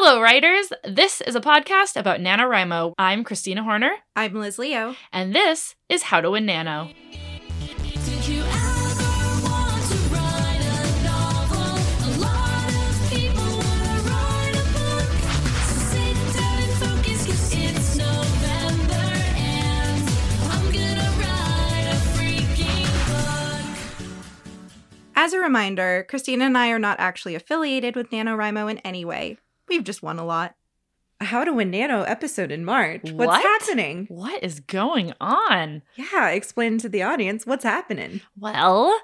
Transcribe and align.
Hello, 0.00 0.20
writers. 0.22 0.72
This 0.84 1.20
is 1.20 1.34
a 1.34 1.40
podcast 1.40 1.96
about 1.96 2.20
NaNoWriMo. 2.20 2.94
I'm 2.98 3.24
Kristina 3.24 3.64
Horner, 3.64 3.90
I'm 4.14 4.32
Liz 4.34 4.56
Leo. 4.56 4.94
and 5.12 5.34
this 5.34 5.74
is 5.88 6.04
How 6.04 6.20
to 6.20 6.30
Win 6.30 6.46
Nano. 6.46 6.90
Did 8.04 8.28
you 8.28 8.42
ever 8.42 9.42
want 9.42 9.82
to 9.90 9.96
write 10.14 10.62
a 10.62 11.02
novel? 11.02 11.82
A 12.06 12.10
lot 12.22 12.68
of 12.78 13.10
people 13.10 13.42
wanna 13.42 13.98
write 14.06 14.54
a 14.54 14.66
book. 14.78 15.10
So 15.66 15.74
sit 15.90 16.14
down 16.38 16.58
and 16.62 16.74
focus, 16.78 17.26
'cause 17.26 17.52
it's 17.58 17.96
November 17.96 19.06
and 19.36 20.08
I'm 20.48 20.66
gonna 20.70 21.10
write 21.18 21.86
a 21.90 21.98
freaking 22.14 22.86
book. 23.08 23.66
As 25.16 25.32
a 25.32 25.40
reminder, 25.40 26.06
Kristina 26.08 26.42
and 26.42 26.56
I 26.56 26.68
are 26.68 26.78
not 26.78 27.00
actually 27.00 27.34
affiliated 27.34 27.96
with 27.96 28.10
NaNoWriMo 28.10 28.70
in 28.70 28.78
any 28.78 29.04
way. 29.04 29.38
We've 29.68 29.84
just 29.84 30.02
won 30.02 30.18
a 30.18 30.24
lot. 30.24 30.54
How 31.20 31.42
to 31.44 31.52
Win 31.52 31.70
Nano 31.70 32.02
episode 32.02 32.52
in 32.52 32.64
March. 32.64 33.02
What's 33.02 33.28
What? 33.28 33.42
happening? 33.42 34.06
What 34.08 34.42
is 34.42 34.60
going 34.60 35.12
on? 35.20 35.82
Yeah, 35.96 36.28
explain 36.28 36.78
to 36.78 36.88
the 36.88 37.02
audience 37.02 37.44
what's 37.44 37.64
happening. 37.64 38.20
Well, 38.38 38.96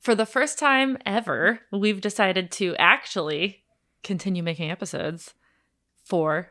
for 0.00 0.14
the 0.16 0.26
first 0.26 0.58
time 0.58 0.98
ever, 1.06 1.60
we've 1.70 2.00
decided 2.00 2.50
to 2.52 2.74
actually 2.76 3.62
continue 4.02 4.42
making 4.42 4.70
episodes 4.70 5.34
for 6.04 6.50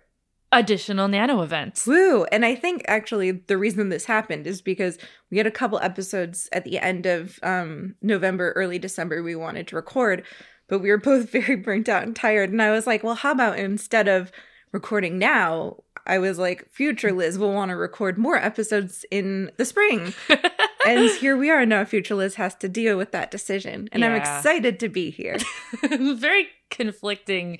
additional 0.51 1.07
nano 1.07 1.41
events. 1.41 1.85
Woo! 1.85 2.23
And 2.25 2.45
I 2.45 2.55
think 2.55 2.83
actually 2.87 3.31
the 3.31 3.57
reason 3.57 3.89
this 3.89 4.05
happened 4.05 4.47
is 4.47 4.61
because 4.61 4.97
we 5.29 5.37
had 5.37 5.47
a 5.47 5.51
couple 5.51 5.79
episodes 5.79 6.47
at 6.53 6.63
the 6.63 6.79
end 6.79 7.05
of 7.05 7.39
um, 7.43 7.95
November, 8.01 8.53
early 8.53 8.79
December 8.79 9.21
we 9.21 9.35
wanted 9.35 9.67
to 9.67 9.75
record, 9.75 10.23
but 10.69 10.79
we 10.79 10.89
were 10.89 10.97
both 10.97 11.29
very 11.31 11.55
burnt 11.55 11.89
out 11.89 12.03
and 12.03 12.15
tired. 12.15 12.51
And 12.51 12.61
I 12.61 12.71
was 12.71 12.87
like, 12.87 13.03
well, 13.03 13.15
how 13.15 13.31
about 13.31 13.59
instead 13.59 14.07
of 14.07 14.31
recording 14.71 15.17
now, 15.17 15.77
I 16.05 16.17
was 16.17 16.39
like, 16.39 16.69
future 16.69 17.11
Liz 17.11 17.37
will 17.37 17.53
want 17.53 17.69
to 17.69 17.75
record 17.75 18.17
more 18.17 18.37
episodes 18.37 19.05
in 19.11 19.51
the 19.57 19.65
spring. 19.65 20.13
and 20.87 21.09
here 21.11 21.37
we 21.37 21.49
are 21.49 21.65
now. 21.65 21.85
Future 21.85 22.15
Liz 22.15 22.35
has 22.35 22.55
to 22.55 22.69
deal 22.69 22.97
with 22.97 23.11
that 23.11 23.31
decision. 23.31 23.89
And 23.91 24.03
I'm 24.03 24.15
excited 24.15 24.79
to 24.79 24.89
be 24.89 25.11
here. 25.11 25.37
Very 25.83 26.47
conflicting 26.71 27.59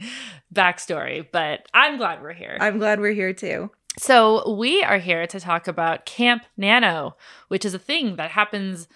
backstory, 0.53 1.27
but 1.31 1.67
I'm 1.73 1.97
glad 1.97 2.21
we're 2.21 2.33
here. 2.33 2.57
I'm 2.59 2.79
glad 2.79 2.99
we're 2.99 3.13
here 3.13 3.33
too. 3.33 3.71
So, 3.97 4.53
we 4.53 4.81
are 4.83 4.99
here 4.99 5.27
to 5.27 5.39
talk 5.39 5.67
about 5.67 6.05
Camp 6.05 6.43
Nano, 6.55 7.17
which 7.49 7.65
is 7.65 7.73
a 7.73 7.79
thing 7.79 8.15
that 8.15 8.31
happens 8.31 8.87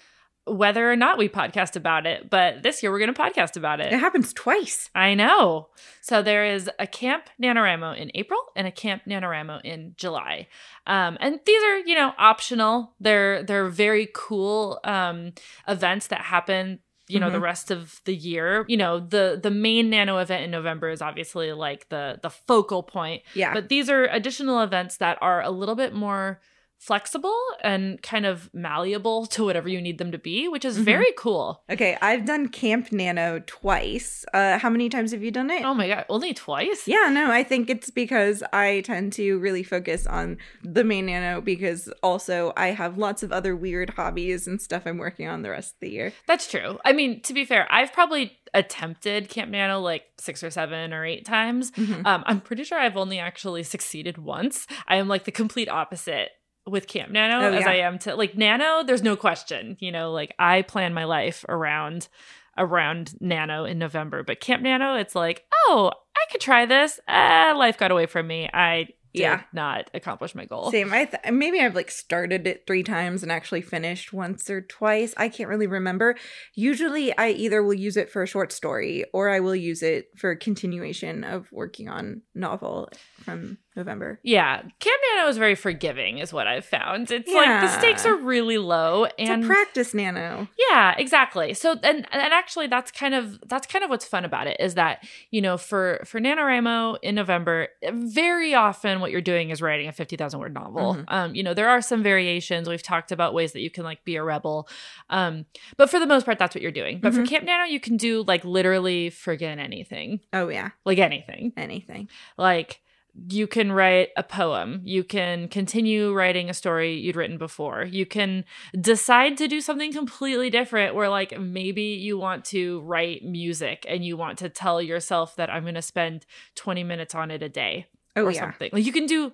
whether 0.46 0.90
or 0.90 0.96
not 0.96 1.16
we 1.18 1.28
podcast 1.28 1.74
about 1.76 2.06
it. 2.06 2.28
But 2.28 2.62
this 2.62 2.82
year, 2.82 2.92
we're 2.92 2.98
going 2.98 3.14
to 3.14 3.20
podcast 3.20 3.56
about 3.56 3.80
It 3.80 3.92
it. 3.92 3.98
happens 3.98 4.32
twice. 4.32 4.90
I 4.94 5.14
know. 5.14 5.68
So, 6.02 6.20
there 6.22 6.44
is 6.44 6.70
a 6.78 6.86
Camp 6.86 7.30
NaNoWriMo 7.42 7.96
in 7.96 8.10
April 8.14 8.40
and 8.54 8.66
a 8.66 8.70
Camp 8.70 9.02
NaNoWriMo 9.06 9.62
in 9.64 9.94
July. 9.96 10.48
Um, 10.86 11.16
and 11.20 11.40
these 11.46 11.62
are, 11.62 11.78
you 11.78 11.94
know, 11.94 12.12
optional. 12.18 12.94
They're 13.00 13.42
they're 13.42 13.68
very 13.68 14.08
cool 14.14 14.80
um, 14.84 15.32
events 15.66 16.08
that 16.08 16.20
happen 16.20 16.80
you 17.06 17.20
know 17.20 17.28
the 17.30 17.36
Mhm. 17.36 17.42
rest 17.42 17.70
of 17.70 18.00
the 18.06 18.14
year 18.14 18.64
you 18.66 18.78
know 18.78 18.98
the 18.98 19.38
the 19.42 19.50
main 19.50 19.90
nano 19.90 20.16
event 20.16 20.42
in 20.42 20.50
november 20.50 20.88
is 20.88 21.02
obviously 21.02 21.52
like 21.52 21.86
the 21.90 22.18
the 22.22 22.30
focal 22.30 22.82
point 22.82 23.20
Yeah. 23.34 23.52
but 23.52 23.68
these 23.68 23.90
are 23.90 24.06
additional 24.06 24.62
events 24.62 24.96
that 24.96 25.18
are 25.20 25.42
a 25.42 25.50
little 25.50 25.74
bit 25.74 25.92
more 25.92 26.40
flexible 26.78 27.36
and 27.62 28.00
kind 28.02 28.26
of 28.26 28.50
malleable 28.52 29.26
to 29.34 29.44
whatever 29.44 29.68
you 29.68 29.80
need 29.80 29.98
them 29.98 30.12
to 30.12 30.18
be, 30.18 30.48
which 30.48 30.64
is 30.64 30.78
Mhm. 30.78 30.84
very 30.84 31.12
cool. 31.16 31.62
okay, 31.70 31.96
I've 32.02 32.24
done 32.24 32.48
Camp 32.48 32.92
Nano 32.92 33.42
twice. 33.46 34.24
Uh, 34.34 34.58
how 34.58 34.68
many 34.70 34.88
times 34.88 35.12
have 35.12 35.22
you 35.22 35.30
done 35.30 35.50
it? 35.50 35.64
Oh 35.64 35.74
my 35.74 35.88
god, 35.88 36.04
only 36.08 36.34
twice? 36.34 36.86
Yeah, 36.86 37.08
no, 37.10 37.30
I 37.30 37.42
think 37.42 37.70
it's 37.70 37.90
because 37.90 38.42
I 38.52 38.82
tend 38.82 39.12
to 39.14 39.38
really 39.38 39.62
focus 39.62 40.06
on 40.06 40.36
the 40.62 40.84
main 40.84 41.06
nano 41.06 41.40
because 41.40 41.88
also 42.02 42.52
I 42.56 42.68
have 42.68 42.98
lots 42.98 43.22
of 43.22 43.32
other 43.32 43.56
weird 43.56 43.90
hobbies 43.90 44.46
and 44.46 44.60
stuff 44.60 44.82
I'm 44.86 44.98
working 44.98 45.26
on 45.28 45.42
the 45.42 45.50
rest 45.50 45.74
of 45.74 45.80
the 45.80 45.90
year. 45.90 46.12
That's 46.26 46.50
true. 46.50 46.78
I 46.84 46.92
mean, 46.92 47.20
to 47.22 47.32
be 47.32 47.44
fair, 47.44 47.66
I've 47.72 47.92
probably 47.92 48.36
attempted 48.52 49.28
Camp 49.28 49.50
Nano 49.50 49.80
like 49.80 50.04
six 50.18 50.42
or 50.44 50.50
seven 50.50 50.92
or 50.92 51.04
eight 51.04 51.24
times. 51.24 51.70
Mhm. 51.72 52.06
Um, 52.06 52.22
I'm 52.26 52.40
pretty 52.40 52.64
sure 52.64 52.78
I've 52.78 52.96
only 52.96 53.18
actually 53.18 53.62
succeeded 53.62 54.18
once. 54.18 54.66
I 54.86 54.96
am 54.96 55.08
like 55.08 55.24
the 55.24 55.32
complete 55.32 55.68
opposite 55.68 56.30
with 56.66 56.86
Camp 56.86 57.10
Nano 57.10 57.46
Oh, 57.48 57.52
as 57.52 57.62
yeah. 57.62 57.70
I 57.70 57.74
am 57.76 57.98
to 58.00 58.14
like 58.16 58.36
Nano. 58.36 58.82
There's 58.84 59.02
no 59.02 59.16
question, 59.16 59.76
you 59.80 59.92
know, 59.92 60.12
like 60.12 60.34
I 60.38 60.62
plan 60.62 60.94
my 60.94 61.04
life 61.04 61.44
around 61.48 62.08
around 62.56 63.14
Nano 63.20 63.64
in 63.64 63.78
November, 63.78 64.22
but 64.22 64.40
Camp 64.40 64.62
Nano, 64.62 64.94
it's 64.94 65.14
like, 65.14 65.44
oh, 65.66 65.90
I 66.16 66.20
could 66.30 66.40
try 66.40 66.66
this. 66.66 67.00
Uh, 67.08 67.52
life 67.56 67.76
got 67.76 67.90
away 67.90 68.06
from 68.06 68.26
me. 68.28 68.48
I 68.54 68.88
did 69.12 69.22
Yeah. 69.22 69.42
not 69.52 69.90
accomplish 69.92 70.34
my 70.36 70.44
goal. 70.44 70.70
Same. 70.70 70.92
I 70.92 71.04
th- 71.06 71.32
maybe 71.32 71.60
I've 71.60 71.74
like 71.74 71.90
started 71.90 72.46
it 72.46 72.64
three 72.66 72.82
times 72.84 73.22
and 73.24 73.30
actually 73.32 73.60
finished 73.62 74.12
once 74.12 74.48
or 74.50 74.60
twice. 74.60 75.14
I 75.16 75.28
can't 75.28 75.48
really 75.48 75.66
remember. 75.66 76.14
Usually, 76.54 77.16
I 77.18 77.30
either 77.30 77.62
will 77.62 77.74
use 77.74 77.96
it 77.96 78.08
for 78.10 78.22
a 78.22 78.26
short 78.26 78.52
story 78.52 79.04
or 79.12 79.30
I 79.30 79.40
will 79.40 79.54
use 79.56 79.82
it 79.82 80.08
for 80.16 80.30
a 80.30 80.36
continuation 80.36 81.24
of 81.24 81.50
working 81.52 81.88
on 81.88 82.22
novel 82.34 82.88
from 83.22 83.58
November. 83.76 84.20
Yeah, 84.22 84.62
Camp 84.78 85.00
Nano 85.16 85.28
is 85.28 85.36
very 85.36 85.54
forgiving, 85.54 86.18
is 86.18 86.32
what 86.32 86.46
I've 86.46 86.64
found. 86.64 87.10
It's 87.10 87.32
like 87.32 87.60
the 87.60 87.68
stakes 87.68 88.06
are 88.06 88.14
really 88.16 88.56
low, 88.58 89.04
It's 89.04 89.28
and 89.30 89.44
a 89.44 89.46
practice 89.46 89.92
nano. 89.94 90.48
Yeah, 90.70 90.94
exactly. 90.96 91.54
So 91.54 91.72
and 91.82 92.06
and 92.12 92.32
actually 92.32 92.68
that's 92.68 92.90
kind 92.92 93.14
of 93.14 93.40
that's 93.48 93.66
kind 93.66 93.82
of 93.84 93.90
what's 93.90 94.04
fun 94.04 94.24
about 94.24 94.46
it 94.46 94.58
is 94.60 94.74
that, 94.74 95.04
you 95.30 95.40
know, 95.40 95.56
for 95.56 96.00
for 96.04 96.20
NaNoWriMo 96.20 96.98
in 97.02 97.14
November, 97.16 97.68
very 97.92 98.54
often 98.54 99.00
what 99.00 99.10
you're 99.10 99.20
doing 99.20 99.50
is 99.50 99.60
writing 99.60 99.88
a 99.88 99.92
50,000 99.92 100.38
word 100.38 100.54
novel. 100.54 100.94
Mhm. 100.94 101.04
Um, 101.08 101.34
you 101.34 101.42
know, 101.42 101.54
there 101.54 101.68
are 101.68 101.80
some 101.82 102.02
variations. 102.02 102.68
We've 102.68 102.82
talked 102.82 103.10
about 103.12 103.34
ways 103.34 103.52
that 103.52 103.60
you 103.60 103.70
can 103.70 103.84
like 103.84 104.04
be 104.04 104.16
a 104.16 104.22
rebel. 104.22 104.68
Um, 105.10 105.46
but 105.76 105.90
for 105.90 105.98
the 105.98 106.06
most 106.06 106.24
part 106.24 106.38
that's 106.38 106.54
what 106.54 106.62
you're 106.62 106.70
doing. 106.72 107.00
But 107.00 107.12
for 107.14 107.22
Mhm. 107.22 107.28
Camp 107.28 107.44
Nano 107.44 107.64
you 107.64 107.80
can 107.80 107.96
do 107.96 108.22
like 108.26 108.44
literally 108.44 109.10
friggin' 109.10 109.58
anything. 109.58 110.20
Oh 110.32 110.48
yeah, 110.48 110.70
Like 110.84 110.98
anything 110.98 111.52
anything. 111.56 112.08
like 112.38 112.80
you 113.28 113.46
can 113.46 113.70
write 113.70 114.08
a 114.16 114.22
poem. 114.22 114.80
You 114.84 115.04
can 115.04 115.48
continue 115.48 116.12
writing 116.12 116.50
a 116.50 116.54
story 116.54 116.94
you'd 116.94 117.16
written 117.16 117.38
before. 117.38 117.84
You 117.84 118.06
can 118.06 118.44
decide 118.80 119.36
to 119.38 119.48
do 119.48 119.60
something 119.60 119.92
completely 119.92 120.50
different 120.50 120.94
where 120.94 121.08
like 121.08 121.38
maybe 121.38 121.82
you 121.82 122.18
want 122.18 122.44
to 122.46 122.80
write 122.80 123.24
music 123.24 123.86
and 123.88 124.04
you 124.04 124.16
want 124.16 124.38
to 124.38 124.48
tell 124.48 124.82
yourself 124.82 125.36
that 125.36 125.50
i'm 125.50 125.62
going 125.62 125.74
to 125.74 125.82
spend 125.82 126.26
20 126.56 126.82
minutes 126.84 127.14
on 127.14 127.30
it 127.30 127.42
a 127.42 127.48
day 127.48 127.86
Oh 128.16 128.26
or 128.26 128.30
yeah. 128.30 128.40
something. 128.40 128.70
Like 128.72 128.84
you 128.84 128.92
can 128.92 129.06
do 129.06 129.32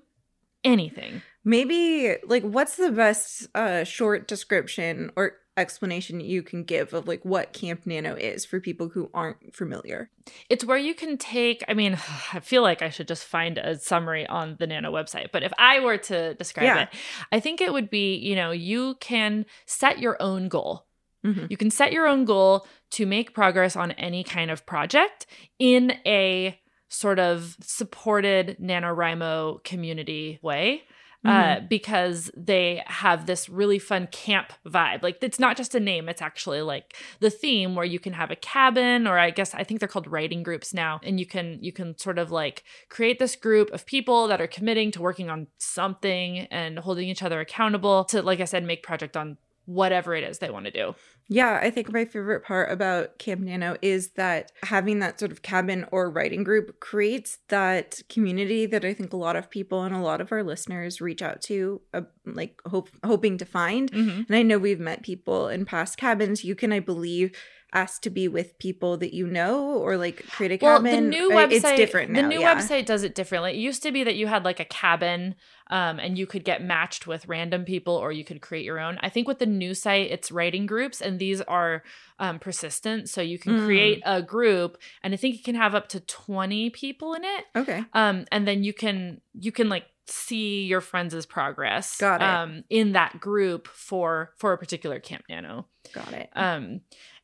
anything 0.64 1.22
Maybe 1.44 2.16
like 2.26 2.42
what's 2.42 2.76
the 2.76 2.92
best 2.92 3.48
uh 3.54 3.84
short 3.84 4.28
description 4.28 5.10
or 5.16 5.32
explanation 5.56 6.20
you 6.20 6.42
can 6.42 6.64
give 6.64 6.94
of 6.94 7.06
like 7.08 7.22
what 7.24 7.52
Camp 7.52 7.84
Nano 7.86 8.14
is 8.14 8.44
for 8.46 8.60
people 8.60 8.88
who 8.88 9.10
aren't 9.12 9.54
familiar? 9.54 10.10
it's 10.48 10.64
where 10.64 10.78
you 10.78 10.94
can 10.94 11.18
take 11.18 11.64
i 11.66 11.74
mean 11.74 11.94
i 12.32 12.38
feel 12.38 12.62
like 12.62 12.82
i 12.82 12.88
should 12.88 13.08
just 13.08 13.24
find 13.24 13.58
a 13.58 13.76
summary 13.76 14.24
on 14.28 14.54
the 14.60 14.66
nano 14.66 14.92
website 14.92 15.32
but 15.32 15.42
if 15.42 15.52
i 15.58 15.80
were 15.80 15.96
to 15.98 16.34
describe 16.34 16.64
Yeah. 16.66 16.82
it 16.82 16.88
i 17.32 17.40
think 17.40 17.60
it 17.60 17.72
would 17.72 17.90
be 17.90 18.14
you 18.14 18.36
know 18.36 18.52
you 18.52 18.94
can 19.00 19.44
set 19.66 19.98
your 19.98 20.16
own 20.22 20.48
goal 20.48 20.86
Mhm. 21.26 21.50
you 21.50 21.56
can 21.56 21.70
set 21.72 21.90
your 21.92 22.06
own 22.06 22.24
goal 22.24 22.64
to 22.92 23.06
make 23.06 23.34
progress 23.34 23.74
on 23.74 23.90
any 23.92 24.22
kind 24.22 24.52
of 24.52 24.64
project 24.66 25.26
in 25.58 25.94
a 26.06 26.56
sort 26.88 27.18
of 27.18 27.56
supported 27.60 28.56
NaNoWriMo 28.60 29.62
community 29.64 30.38
way. 30.42 30.82
Uh, 31.22 31.60
because 31.68 32.30
they 32.34 32.82
have 32.86 33.26
this 33.26 33.46
really 33.46 33.78
fun 33.78 34.08
camp 34.10 34.54
vibe. 34.66 35.02
Like 35.02 35.18
it's 35.20 35.38
not 35.38 35.54
just 35.54 35.74
a 35.74 35.80
name, 35.80 36.08
it's 36.08 36.22
actually 36.22 36.62
like 36.62 36.96
the 37.20 37.28
theme 37.28 37.74
where 37.74 37.84
you 37.84 37.98
can 37.98 38.14
have 38.14 38.30
a 38.30 38.36
cabin 38.36 39.06
or 39.06 39.18
I 39.18 39.28
guess 39.28 39.54
I 39.54 39.62
think 39.62 39.80
they're 39.80 39.88
called 39.88 40.06
writing 40.06 40.42
groups 40.42 40.72
now 40.72 40.98
and 41.02 41.20
you 41.20 41.26
can 41.26 41.58
you 41.60 41.72
can 41.72 41.98
sort 41.98 42.18
of 42.18 42.30
like 42.30 42.64
create 42.88 43.18
this 43.18 43.36
group 43.36 43.70
of 43.70 43.84
people 43.84 44.28
that 44.28 44.40
are 44.40 44.46
committing 44.46 44.90
to 44.92 45.02
working 45.02 45.28
on 45.28 45.48
something 45.58 46.38
and 46.50 46.78
holding 46.78 47.08
each 47.08 47.22
other 47.22 47.38
accountable 47.38 48.04
to 48.04 48.22
like 48.22 48.40
I 48.40 48.44
said 48.44 48.64
make 48.64 48.82
project 48.82 49.14
on 49.14 49.36
whatever 49.70 50.14
it 50.14 50.24
is 50.24 50.38
they 50.38 50.50
want 50.50 50.64
to 50.66 50.70
do. 50.70 50.94
Yeah, 51.28 51.60
I 51.62 51.70
think 51.70 51.92
my 51.92 52.04
favorite 52.04 52.42
part 52.44 52.72
about 52.72 53.18
Camp 53.20 53.40
Nano 53.42 53.76
is 53.82 54.10
that 54.12 54.50
having 54.64 54.98
that 54.98 55.20
sort 55.20 55.30
of 55.30 55.42
cabin 55.42 55.86
or 55.92 56.10
writing 56.10 56.42
group 56.42 56.80
creates 56.80 57.38
that 57.48 58.00
community 58.08 58.66
that 58.66 58.84
I 58.84 58.92
think 58.92 59.12
a 59.12 59.16
lot 59.16 59.36
of 59.36 59.48
people 59.48 59.84
and 59.84 59.94
a 59.94 60.00
lot 60.00 60.20
of 60.20 60.32
our 60.32 60.42
listeners 60.42 61.00
reach 61.00 61.22
out 61.22 61.40
to, 61.42 61.80
uh, 61.94 62.02
like 62.26 62.60
hope 62.66 62.88
hoping 63.04 63.38
to 63.38 63.44
find. 63.44 63.92
Mhm. 63.92 64.26
And 64.26 64.36
I 64.36 64.42
know 64.42 64.58
we've 64.58 64.80
met 64.80 65.02
people 65.04 65.48
in 65.48 65.64
past 65.64 65.96
cabins. 65.96 66.44
You 66.44 66.56
can, 66.56 66.72
I 66.72 66.80
believe, 66.80 67.30
asked 67.72 68.02
to 68.04 68.10
be 68.10 68.28
with 68.28 68.58
people 68.58 68.96
that 68.98 69.14
you 69.14 69.26
know 69.26 69.74
or 69.78 69.96
like 69.96 70.26
create 70.28 70.52
a 70.52 70.58
cabin? 70.58 70.84
Well, 70.84 70.94
the 70.94 71.00
new 71.00 71.32
Uh, 71.32 71.36
website 71.46 71.52
it's 71.52 71.72
different 71.76 72.10
now. 72.10 72.22
The 72.22 72.28
new 72.28 72.40
yeah. 72.40 72.54
website 72.54 72.86
does 72.86 73.02
it 73.02 73.14
differently. 73.14 73.52
It 73.52 73.56
used 73.58 73.82
to 73.82 73.92
be 73.92 74.04
that 74.04 74.16
you 74.16 74.26
had 74.26 74.44
like 74.44 74.60
a 74.60 74.64
cabin, 74.64 75.34
um, 75.70 75.98
and 75.98 76.18
you 76.18 76.26
could 76.26 76.44
get 76.44 76.62
matched 76.62 77.06
with 77.06 77.28
random 77.28 77.64
people, 77.64 77.94
or 77.94 78.10
you 78.12 78.24
could 78.24 78.40
create 78.40 78.64
your 78.64 78.78
own. 78.80 78.98
I 79.02 79.08
think 79.08 79.28
with 79.28 79.38
the 79.38 79.46
new 79.46 79.74
site, 79.74 80.10
it's 80.10 80.32
writing 80.32 80.66
groups, 80.66 81.00
and 81.00 81.18
these 81.18 81.40
are 81.42 81.82
um, 82.18 82.38
persistent, 82.38 83.08
so 83.08 83.20
you 83.22 83.38
can 83.38 83.52
Mm. 83.58 83.64
create 83.64 84.02
a 84.04 84.20
group, 84.20 84.76
and 85.02 85.14
I 85.14 85.16
think 85.16 85.36
you 85.36 85.42
can 85.42 85.54
have 85.54 85.74
up 85.74 85.88
to 85.90 86.00
twenty 86.00 86.70
people 86.70 87.14
in 87.14 87.24
it. 87.24 87.44
Okay. 87.56 87.84
um 87.94 88.26
and 88.32 88.46
then 88.46 88.62
you 88.64 88.72
can 88.74 89.20
you 89.38 89.52
can 89.52 89.68
like 89.68 89.84
see 90.06 90.64
your 90.64 90.80
friends' 90.80 91.24
progress 91.24 91.96
Got 91.96 92.20
it. 92.20 92.24
um 92.26 92.64
in 92.68 92.92
that 92.92 93.20
group 93.20 93.68
for 93.68 94.32
for 94.36 94.52
a 94.52 94.58
particular 94.58 94.98
camp 94.98 95.22
nano 95.28 95.66
Got 95.94 96.12
it. 96.12 96.28
um 96.34 96.80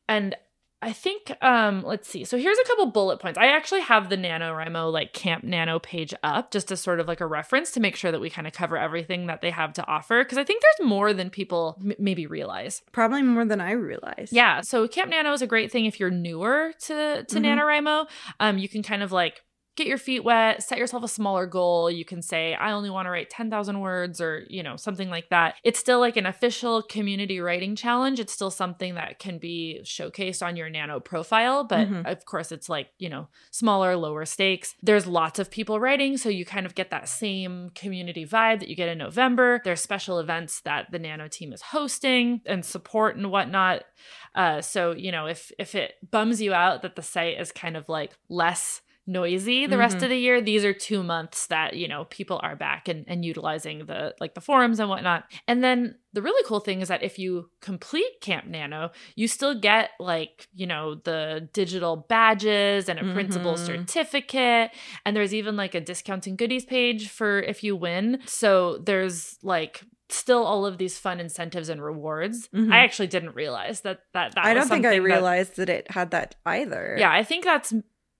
and 0.07 0.35
i 0.81 0.93
think 0.93 1.31
um 1.41 1.81
let's 1.83 2.07
see 2.07 2.23
so 2.23 2.37
here's 2.37 2.57
a 2.59 2.63
couple 2.65 2.85
bullet 2.91 3.19
points 3.19 3.37
i 3.37 3.47
actually 3.47 3.81
have 3.81 4.09
the 4.09 4.15
nanowrimo 4.15 4.91
like 4.91 5.11
camp 5.11 5.43
nano 5.43 5.79
page 5.79 6.13
up 6.21 6.51
just 6.51 6.71
as 6.71 6.79
sort 6.79 6.99
of 6.99 7.07
like 7.07 7.19
a 7.19 7.25
reference 7.25 7.71
to 7.71 7.79
make 7.79 7.95
sure 7.95 8.11
that 8.11 8.21
we 8.21 8.29
kind 8.29 8.45
of 8.45 8.53
cover 8.53 8.77
everything 8.77 9.25
that 9.25 9.41
they 9.41 9.49
have 9.49 9.73
to 9.73 9.85
offer 9.87 10.23
because 10.23 10.37
i 10.37 10.43
think 10.43 10.61
there's 10.61 10.87
more 10.87 11.13
than 11.13 11.31
people 11.31 11.75
m- 11.83 11.93
maybe 11.97 12.27
realize 12.27 12.83
Probably 12.91 13.23
more 13.23 13.43
than 13.45 13.59
I 13.59 13.71
realize. 13.71 14.29
yeah. 14.31 14.61
So 14.61 14.87
Camp 14.87 15.09
Nano 15.09 15.33
is 15.33 15.41
a 15.41 15.47
great 15.47 15.71
thing 15.71 15.85
if 15.85 15.99
you're 15.99 16.11
newer 16.11 16.73
to 16.85 17.23
to 17.23 17.35
Mhm. 17.39 17.43
NaNoWriMo. 17.43 18.07
Um, 18.39 18.57
you 18.59 18.69
can 18.69 18.83
kind 18.83 19.01
of 19.03 19.11
like 19.11 19.41
get 19.77 19.87
your 19.87 19.97
feet 19.97 20.23
wet, 20.23 20.61
set 20.61 20.77
yourself 20.77 21.03
a 21.03 21.07
smaller 21.07 21.45
goal. 21.45 21.89
You 21.89 22.03
can 22.03 22.21
say, 22.21 22.53
I 22.55 22.71
only 22.71 22.89
want 22.89 23.05
to 23.05 23.11
write 23.11 23.29
10,000 23.29 23.79
words 23.79 24.19
or, 24.19 24.43
you 24.49 24.63
know, 24.63 24.75
something 24.75 25.09
like 25.09 25.29
that. 25.29 25.55
It's 25.63 25.79
still 25.79 25.99
like 25.99 26.17
an 26.17 26.25
official 26.25 26.81
community 26.81 27.39
writing 27.39 27.75
challenge. 27.75 28.19
It's 28.19 28.33
still 28.33 28.51
something 28.51 28.95
that 28.95 29.19
can 29.19 29.37
be 29.37 29.79
showcased 29.83 30.45
on 30.45 30.55
your 30.57 30.69
Nano 30.69 30.99
profile. 30.99 31.63
But 31.63 31.87
Mhm. 31.87 32.05
of 32.11 32.25
course, 32.25 32.51
it's 32.51 32.67
like, 32.67 32.89
you 32.97 33.07
know, 33.07 33.29
smaller, 33.51 33.95
lower 33.95 34.25
stakes. 34.25 34.75
There's 34.81 35.07
lots 35.07 35.39
of 35.39 35.51
people 35.51 35.79
writing. 35.79 36.17
So 36.17 36.27
you 36.29 36.43
kind 36.43 36.65
of 36.65 36.75
get 36.75 36.89
that 36.89 37.07
same 37.07 37.69
community 37.75 38.25
vibe 38.25 38.59
that 38.59 38.67
you 38.69 38.75
get 38.75 38.89
in 38.89 38.97
November. 38.97 39.61
There's 39.63 39.79
special 39.81 40.19
events 40.19 40.59
that 40.61 40.91
the 40.91 40.99
Nano 40.99 41.27
team 41.27 41.53
is 41.53 41.61
hosting 41.61 42.41
and 42.45 42.65
support 42.65 43.15
and 43.15 43.29
whatnot. 43.31 43.83
Uh, 44.33 44.61
so 44.61 44.91
you 44.91 45.11
know, 45.11 45.27
if 45.27 45.51
if 45.59 45.75
it 45.75 45.95
bums 46.09 46.41
you 46.41 46.53
out 46.53 46.81
that 46.81 46.95
the 46.95 47.01
site 47.03 47.39
is 47.39 47.51
kind 47.51 47.77
of 47.77 47.87
like 47.87 48.17
less 48.29 48.81
noisy 49.07 49.65
the 49.67 49.77
rest 49.77 49.97
Mhm. 49.97 50.03
of 50.03 50.09
the 50.09 50.17
year, 50.17 50.41
these 50.41 50.65
are 50.65 50.73
two 50.73 51.01
months 51.01 51.47
that 51.47 51.75
you 51.75 51.87
know 51.87 52.05
people 52.05 52.39
are 52.43 52.55
back 52.55 52.87
and, 52.87 53.05
and 53.07 53.23
utilizing 53.23 53.85
the 53.85 54.13
like 54.19 54.33
the 54.35 54.41
forums 54.41 54.79
and 54.79 54.89
whatnot. 54.89 55.23
And 55.47 55.63
then 55.63 55.95
the 56.13 56.21
really 56.21 56.43
cool 56.45 56.59
thing 56.59 56.81
is 56.81 56.89
that 56.89 57.03
if 57.03 57.17
you 57.17 57.49
complete 57.61 58.19
Camp 58.21 58.45
Nano, 58.47 58.91
you 59.15 59.27
still 59.27 59.59
get 59.59 59.91
like 59.99 60.47
you 60.53 60.67
know 60.67 60.95
the 60.95 61.47
digital 61.53 61.95
badges 62.09 62.89
and 62.89 62.99
a 62.99 63.13
printable 63.13 63.53
Mhm. 63.55 63.65
certificate, 63.65 64.71
and 65.05 65.15
there's 65.15 65.33
even 65.33 65.55
like 65.55 65.73
a 65.75 65.81
discounting 65.81 66.35
goodies 66.35 66.65
page 66.65 67.09
for 67.09 67.39
if 67.39 67.63
you 67.63 67.75
win. 67.75 68.19
So 68.25 68.77
there's 68.79 69.37
like 69.43 69.83
still 70.09 70.43
all 70.45 70.65
of 70.65 70.77
these 70.77 70.97
fun 70.97 71.19
incentives 71.19 71.67
and 71.67 71.83
rewards. 71.83 72.47
Mhm. 72.53 72.71
I 72.73 72.77
actually 72.79 73.07
didn't 73.07 73.35
realize 73.35 73.81
that 73.81 73.99
that 74.13 74.35
that 74.35 74.45
I 74.45 74.53
don't 74.53 74.63
think 74.67 74.85
I 74.85 74.89
something 74.91 75.03
that- 75.03 75.13
realized 75.15 75.55
that 75.57 75.69
it 75.69 75.91
had 75.91 76.11
that 76.11 76.35
either. 76.45 76.95
yeah, 76.97 77.11
I 77.11 77.23
think 77.23 77.43
that's 77.43 77.73